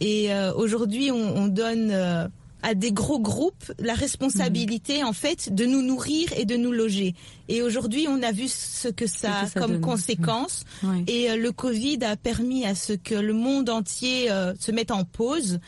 Et 0.00 0.32
euh, 0.32 0.52
aujourd'hui, 0.54 1.10
on, 1.10 1.36
on 1.36 1.46
donne 1.48 1.90
euh, 1.90 2.28
à 2.64 2.74
des 2.74 2.92
gros 2.92 3.20
groupes 3.20 3.70
la 3.78 3.94
responsabilité, 3.94 5.00
Mhm. 5.02 5.06
en 5.08 5.12
fait, 5.12 5.54
de 5.54 5.66
nous 5.66 5.82
nourrir 5.82 6.32
et 6.36 6.44
de 6.46 6.56
nous 6.56 6.72
loger. 6.72 7.14
Et 7.48 7.62
aujourd'hui, 7.62 8.06
on 8.08 8.22
a 8.22 8.32
vu 8.32 8.48
ce 8.48 8.88
que 8.88 9.06
ça 9.06 9.40
a 9.40 9.50
comme 9.60 9.72
donne. 9.72 9.80
conséquence. 9.82 10.64
Et 11.06 11.30
euh, 11.30 11.36
le 11.36 11.52
Covid 11.52 11.98
a 12.04 12.16
permis 12.16 12.64
à 12.64 12.74
ce 12.74 12.94
que 12.94 13.14
le 13.14 13.34
monde 13.34 13.68
entier 13.68 14.30
euh, 14.30 14.54
se 14.58 14.72
mette 14.72 14.90
en 14.90 15.04
pause 15.04 15.60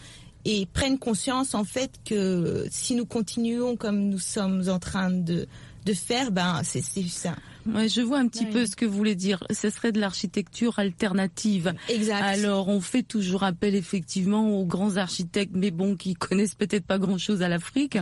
et 0.46 0.66
prenne 0.72 0.98
conscience 0.98 1.54
en 1.54 1.64
fait 1.64 1.90
que 2.04 2.66
si 2.70 2.94
nous 2.94 3.04
continuons 3.06 3.76
comme 3.76 4.08
nous 4.08 4.18
sommes 4.18 4.64
en 4.68 4.78
train 4.78 5.10
de 5.10 5.46
de 5.84 5.92
faire, 5.94 6.32
ben 6.32 6.62
c'est 6.64 6.82
c'est 6.82 7.06
ça. 7.08 7.36
Ouais, 7.74 7.88
je 7.88 8.00
vois 8.00 8.18
un 8.18 8.28
petit 8.28 8.46
peu 8.46 8.66
ce 8.66 8.76
que 8.76 8.84
vous 8.84 8.96
voulez 8.96 9.14
dire. 9.14 9.44
Ce 9.50 9.70
serait 9.70 9.92
de 9.92 10.00
l'architecture 10.00 10.78
alternative. 10.78 11.74
Exact. 11.88 12.22
Alors, 12.22 12.68
on 12.68 12.80
fait 12.80 13.02
toujours 13.02 13.42
appel 13.42 13.74
effectivement 13.74 14.58
aux 14.58 14.64
grands 14.64 14.96
architectes, 14.96 15.52
mais 15.54 15.70
bon, 15.70 15.96
qui 15.96 16.14
connaissent 16.14 16.54
peut-être 16.54 16.86
pas 16.86 16.98
grand-chose 16.98 17.42
à 17.42 17.48
l'Afrique, 17.48 17.98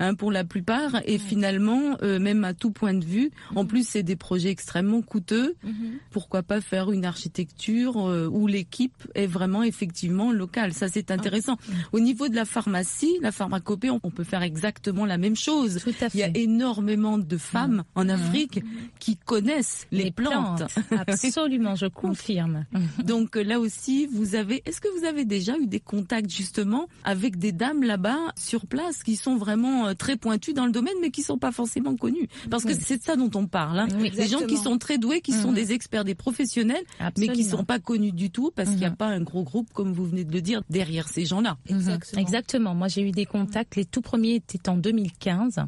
hein, 0.00 0.14
pour 0.14 0.32
la 0.32 0.42
plupart. 0.44 1.00
Et 1.04 1.18
finalement, 1.18 1.96
euh, 2.02 2.18
même 2.18 2.42
à 2.44 2.54
tout 2.54 2.72
point 2.72 2.94
de 2.94 3.04
vue, 3.04 3.30
en 3.54 3.64
plus, 3.64 3.86
c'est 3.86 4.02
des 4.02 4.16
projets 4.16 4.50
extrêmement 4.50 5.02
coûteux. 5.02 5.54
Mhm. 5.62 5.98
Pourquoi 6.10 6.42
pas 6.42 6.60
faire 6.60 6.90
une 6.90 7.04
architecture 7.04 8.08
euh, 8.08 8.26
où 8.28 8.46
l'équipe 8.46 9.06
est 9.14 9.26
vraiment 9.26 9.62
effectivement 9.62 10.32
locale 10.32 10.72
Ça, 10.72 10.88
c'est 10.88 11.10
intéressant. 11.10 11.56
Au 11.92 12.00
niveau 12.00 12.28
de 12.28 12.34
la 12.34 12.44
pharmacie, 12.44 13.18
la 13.20 13.30
pharmacopée, 13.30 13.90
on 13.90 14.00
peut 14.10 14.24
faire 14.24 14.42
exactement 14.42 15.04
la 15.06 15.18
même 15.18 15.36
chose. 15.36 15.78
Tout 15.84 15.94
à 16.00 16.08
Il 16.14 16.20
y 16.20 16.22
a 16.22 16.26
fait. 16.26 16.40
énormément 16.40 17.18
de 17.18 17.36
femmes 17.36 17.84
en 17.94 18.08
Afrique 18.08 18.60
qui 18.98 19.16
connaissent 19.16 19.86
les, 19.92 20.10
plantes. 20.10 20.62
Absolument, 21.06 21.74
je 21.76 21.86
confirme. 21.92 22.64
Donc 23.04 23.36
là 23.36 23.60
aussi, 23.60 24.06
vous 24.06 24.34
avez. 24.34 24.62
Est-ce 24.66 24.80
que 24.80 24.88
vous 24.98 25.04
avez 25.04 25.24
déjà 25.24 25.56
eu 25.58 25.66
des 25.66 25.80
contacts 25.80 26.30
justement 26.30 26.88
avec 27.04 27.38
des 27.38 27.52
dames 27.52 27.82
là-bas 27.82 28.32
sur 28.36 28.66
place 28.66 29.02
qui 29.02 29.16
sont 29.16 29.36
vraiment 29.36 29.89
euh, 29.90 29.94
très 29.94 30.16
pointues 30.16 30.52
dans 30.52 30.66
le 30.66 30.72
domaine, 30.72 30.94
mais 31.00 31.10
qui 31.10 31.22
sont 31.22 31.38
pas 31.38 31.52
forcément 31.52 31.96
connues 31.96 32.28
Parce 32.50 32.64
que 32.64 32.74
c'est 32.74 32.98
de 32.98 33.02
ça 33.02 33.16
dont 33.16 33.30
on 33.34 33.46
parle. 33.46 33.78
Hein. 33.80 33.88
Oui, 33.98 34.10
des 34.10 34.26
gens 34.26 34.46
qui 34.46 34.56
sont 34.56 34.78
très 34.78 34.98
doués, 34.98 35.20
qui 35.20 35.32
sont 35.32 35.48
Mhm. 35.48 35.54
des 35.54 35.72
experts, 35.72 36.04
des 36.04 36.14
professionnels, 36.14 36.84
mais 37.18 37.28
qui 37.28 37.44
sont 37.44 37.64
pas 37.64 37.78
connus 37.78 38.12
du 38.12 38.30
tout 38.30 38.50
parce 38.54 38.70
qu'il 38.70 38.78
n'y 38.78 38.84
a 38.86 38.90
Mhm. 38.90 38.96
pas 38.96 39.06
un 39.08 39.20
gros 39.20 39.42
groupe, 39.42 39.72
comme 39.72 39.92
vous 39.92 40.04
venez 40.06 40.24
de 40.24 40.32
le 40.32 40.40
dire, 40.42 40.62
derrière 40.70 41.08
ces 41.08 41.24
gens-là. 41.26 41.56
Mhm. 41.68 41.76
Exactement. 41.76 42.22
Exactement. 42.22 42.74
Moi, 42.74 42.88
j'ai 42.88 43.02
eu 43.02 43.10
des 43.12 43.26
contacts. 43.26 43.76
Les 43.76 43.84
tout 43.84 44.00
premiers 44.00 44.34
étaient 44.36 44.68
en 44.68 44.76
2015. 44.76 45.60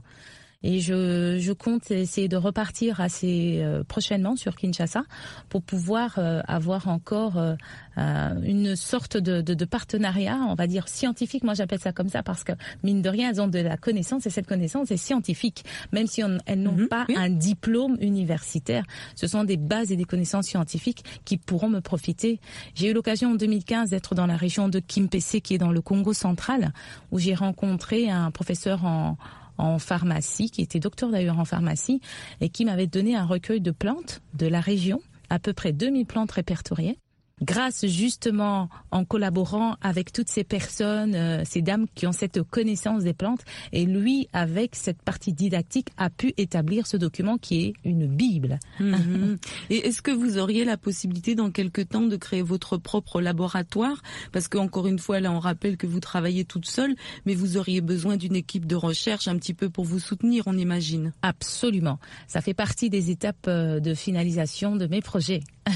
Et 0.64 0.80
je, 0.80 1.38
je 1.40 1.52
compte 1.52 1.90
essayer 1.90 2.28
de 2.28 2.36
repartir 2.36 3.00
assez 3.00 3.58
euh, 3.62 3.82
prochainement 3.84 4.36
sur 4.36 4.54
Kinshasa 4.54 5.02
pour 5.48 5.62
pouvoir 5.62 6.14
euh, 6.18 6.40
avoir 6.46 6.88
encore 6.88 7.36
euh, 7.36 7.54
une 7.96 8.76
sorte 8.76 9.16
de, 9.16 9.40
de, 9.40 9.54
de 9.54 9.64
partenariat, 9.64 10.38
on 10.48 10.54
va 10.54 10.66
dire 10.66 10.88
scientifique. 10.88 11.42
Moi, 11.44 11.54
j'appelle 11.54 11.80
ça 11.80 11.92
comme 11.92 12.08
ça 12.08 12.22
parce 12.22 12.44
que 12.44 12.52
mine 12.82 13.02
de 13.02 13.08
rien, 13.08 13.30
elles 13.30 13.40
ont 13.40 13.48
de 13.48 13.58
la 13.58 13.76
connaissance 13.76 14.26
et 14.26 14.30
cette 14.30 14.46
connaissance 14.46 14.90
est 14.90 14.96
scientifique, 14.96 15.64
même 15.92 16.06
si 16.06 16.22
on- 16.22 16.38
elles 16.46 16.62
n'ont 16.62 16.72
Mhm, 16.72 16.88
pas 16.88 17.06
oui. 17.08 17.16
un 17.16 17.28
diplôme 17.30 17.96
universitaire. 18.00 18.84
Ce 19.14 19.26
sont 19.26 19.44
des 19.44 19.56
bases 19.56 19.92
et 19.92 19.96
des 19.96 20.04
connaissances 20.04 20.46
scientifiques 20.46 21.04
qui 21.24 21.36
pourront 21.38 21.68
me 21.68 21.80
profiter. 21.80 22.40
J'ai 22.74 22.90
eu 22.90 22.92
l'occasion 22.92 23.32
en 23.32 23.34
2015 23.34 23.90
d'être 23.90 24.14
dans 24.14 24.26
la 24.26 24.36
région 24.36 24.68
de 24.68 24.78
Kimpese, 24.78 25.40
qui 25.42 25.54
est 25.54 25.58
dans 25.58 25.72
le 25.72 25.80
Congo 25.82 26.12
central, 26.12 26.72
où 27.10 27.18
j'ai 27.18 27.34
rencontré 27.34 28.08
un 28.10 28.30
professeur 28.30 28.84
en 28.84 29.16
en 29.62 29.78
pharmacie, 29.78 30.50
qui 30.50 30.60
était 30.60 30.80
docteur 30.80 31.10
d'ailleurs 31.10 31.38
en 31.38 31.44
pharmacie, 31.44 32.00
et 32.40 32.48
qui 32.48 32.64
m'avait 32.64 32.88
donné 32.88 33.16
un 33.16 33.24
recueil 33.24 33.60
de 33.60 33.70
plantes 33.70 34.20
de 34.34 34.46
la 34.46 34.60
région, 34.60 35.00
à 35.30 35.38
peu 35.38 35.52
près 35.52 35.72
2000 35.72 36.04
plantes 36.04 36.32
répertoriées. 36.32 36.98
Grâce 37.42 37.86
justement 37.86 38.68
en 38.92 39.04
collaborant 39.04 39.76
avec 39.80 40.12
toutes 40.12 40.28
ces 40.28 40.44
personnes, 40.44 41.14
euh, 41.14 41.42
ces 41.44 41.60
dames 41.60 41.86
qui 41.94 42.06
ont 42.06 42.12
cette 42.12 42.42
connaissance 42.42 43.02
des 43.02 43.14
plantes, 43.14 43.42
et 43.72 43.84
lui 43.84 44.28
avec 44.32 44.76
cette 44.76 45.02
partie 45.02 45.32
didactique 45.32 45.88
a 45.96 46.08
pu 46.08 46.34
établir 46.36 46.86
ce 46.86 46.96
document 46.96 47.38
qui 47.38 47.64
est 47.64 47.74
une 47.84 48.06
bible. 48.06 48.60
Mhm. 48.78 49.38
Et 49.70 49.88
est-ce 49.88 50.02
que 50.02 50.12
vous 50.12 50.38
auriez 50.38 50.64
la 50.64 50.76
possibilité 50.76 51.34
dans 51.34 51.50
quelques 51.50 51.88
temps 51.88 52.06
de 52.06 52.16
créer 52.16 52.42
votre 52.42 52.76
propre 52.76 53.20
laboratoire? 53.20 54.02
Parce 54.30 54.46
que 54.46 54.58
encore 54.58 54.86
une 54.86 55.00
fois, 55.00 55.18
là, 55.18 55.32
on 55.32 55.40
rappelle 55.40 55.76
que 55.76 55.86
vous 55.88 56.00
travaillez 56.00 56.44
toute 56.44 56.66
seule, 56.66 56.94
mais 57.26 57.34
vous 57.34 57.56
auriez 57.56 57.80
besoin 57.80 58.16
d'une 58.16 58.36
équipe 58.36 58.66
de 58.66 58.76
recherche 58.76 59.26
un 59.26 59.36
petit 59.36 59.54
peu 59.54 59.68
pour 59.68 59.84
vous 59.84 59.98
soutenir, 59.98 60.44
on 60.46 60.56
imagine. 60.56 61.12
Absolument, 61.22 61.98
ça 62.28 62.40
fait 62.40 62.54
partie 62.54 62.88
des 62.88 63.10
étapes 63.10 63.46
euh, 63.48 63.80
de 63.80 63.94
finalisation 63.94 64.76
de 64.76 64.86
mes 64.86 65.00
projets. 65.00 65.40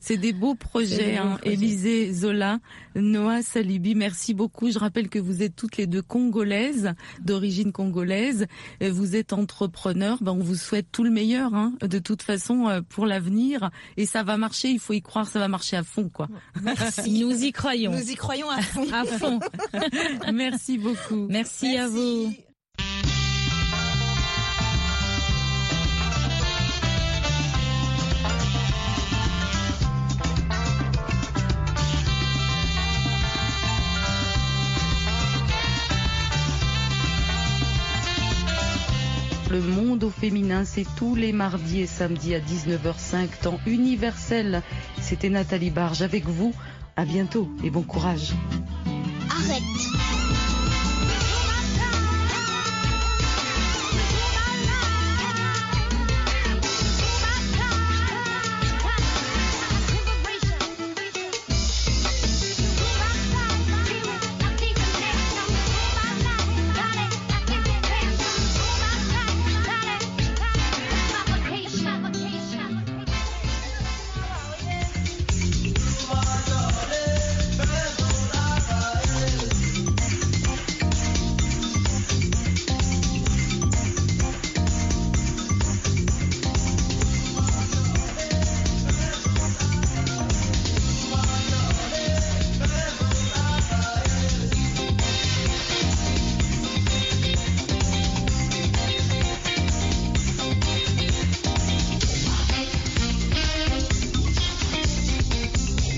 C'est 0.00 0.16
des 0.16 0.32
beaux 0.32 0.54
projets, 0.54 1.18
hein. 1.18 1.38
Élisée 1.42 2.12
Zola, 2.14 2.60
Noah 2.94 3.42
Salibi, 3.42 3.94
merci 3.94 4.32
beaucoup. 4.32 4.70
Je 4.70 4.78
rappelle 4.78 5.08
que 5.08 5.18
vous 5.18 5.42
êtes 5.42 5.54
toutes 5.54 5.76
les 5.76 5.86
deux 5.86 6.00
congolaises, 6.02 6.94
d'origine 7.20 7.72
congolaise. 7.72 8.46
Euh, 8.82 8.90
Vous 8.90 9.16
êtes 9.16 9.32
entrepreneurs. 9.34 10.18
Ben, 10.22 10.32
on 10.32 10.42
vous 10.42 10.54
souhaite 10.54 10.86
tout 10.92 11.04
le 11.04 11.10
meilleur, 11.10 11.54
hein, 11.54 11.74
de 11.82 11.98
toute 11.98 12.22
façon, 12.22 12.68
euh, 12.68 12.80
pour 12.88 13.04
l'avenir. 13.06 13.70
Et 13.98 14.06
ça 14.06 14.22
va 14.22 14.36
marcher, 14.38 14.70
il 14.70 14.78
faut 14.78 14.94
y 14.94 15.02
croire, 15.02 15.26
ça 15.28 15.40
va 15.40 15.48
marcher 15.48 15.76
à 15.76 15.82
fond, 15.82 16.08
quoi. 16.08 16.28
Merci. 16.62 17.20
Nous 17.24 17.44
y 17.44 17.52
croyons 17.52 17.92
Nous 17.92 18.10
y 18.10 18.14
croyons 18.14 18.48
à 18.48 18.62
fond. 18.62 18.86
à 18.92 19.04
fond. 19.04 19.40
Merci 20.32 20.78
beaucoup. 20.78 21.26
Merci, 21.28 21.76
à 21.76 21.86
vous. 21.86 22.32
Le 39.50 39.62
monde 39.62 40.04
au 40.04 40.10
féminin, 40.10 40.64
c'est 40.66 40.86
tous 40.96 41.14
les 41.14 41.32
mardis 41.32 41.80
et 41.80 41.86
samedis 41.86 42.34
à 42.34 42.40
19h05, 42.40 43.28
temps 43.42 43.58
universel. 43.66 44.62
C'était 45.00 45.30
Nathalie 45.30 45.70
Barge 45.70 46.02
avec 46.02 46.26
vous. 46.26 46.52
À 46.96 47.06
bientôt 47.06 47.48
et 47.64 47.70
bon 47.70 47.82
courage. 47.82 48.32
Arrête 49.30 49.62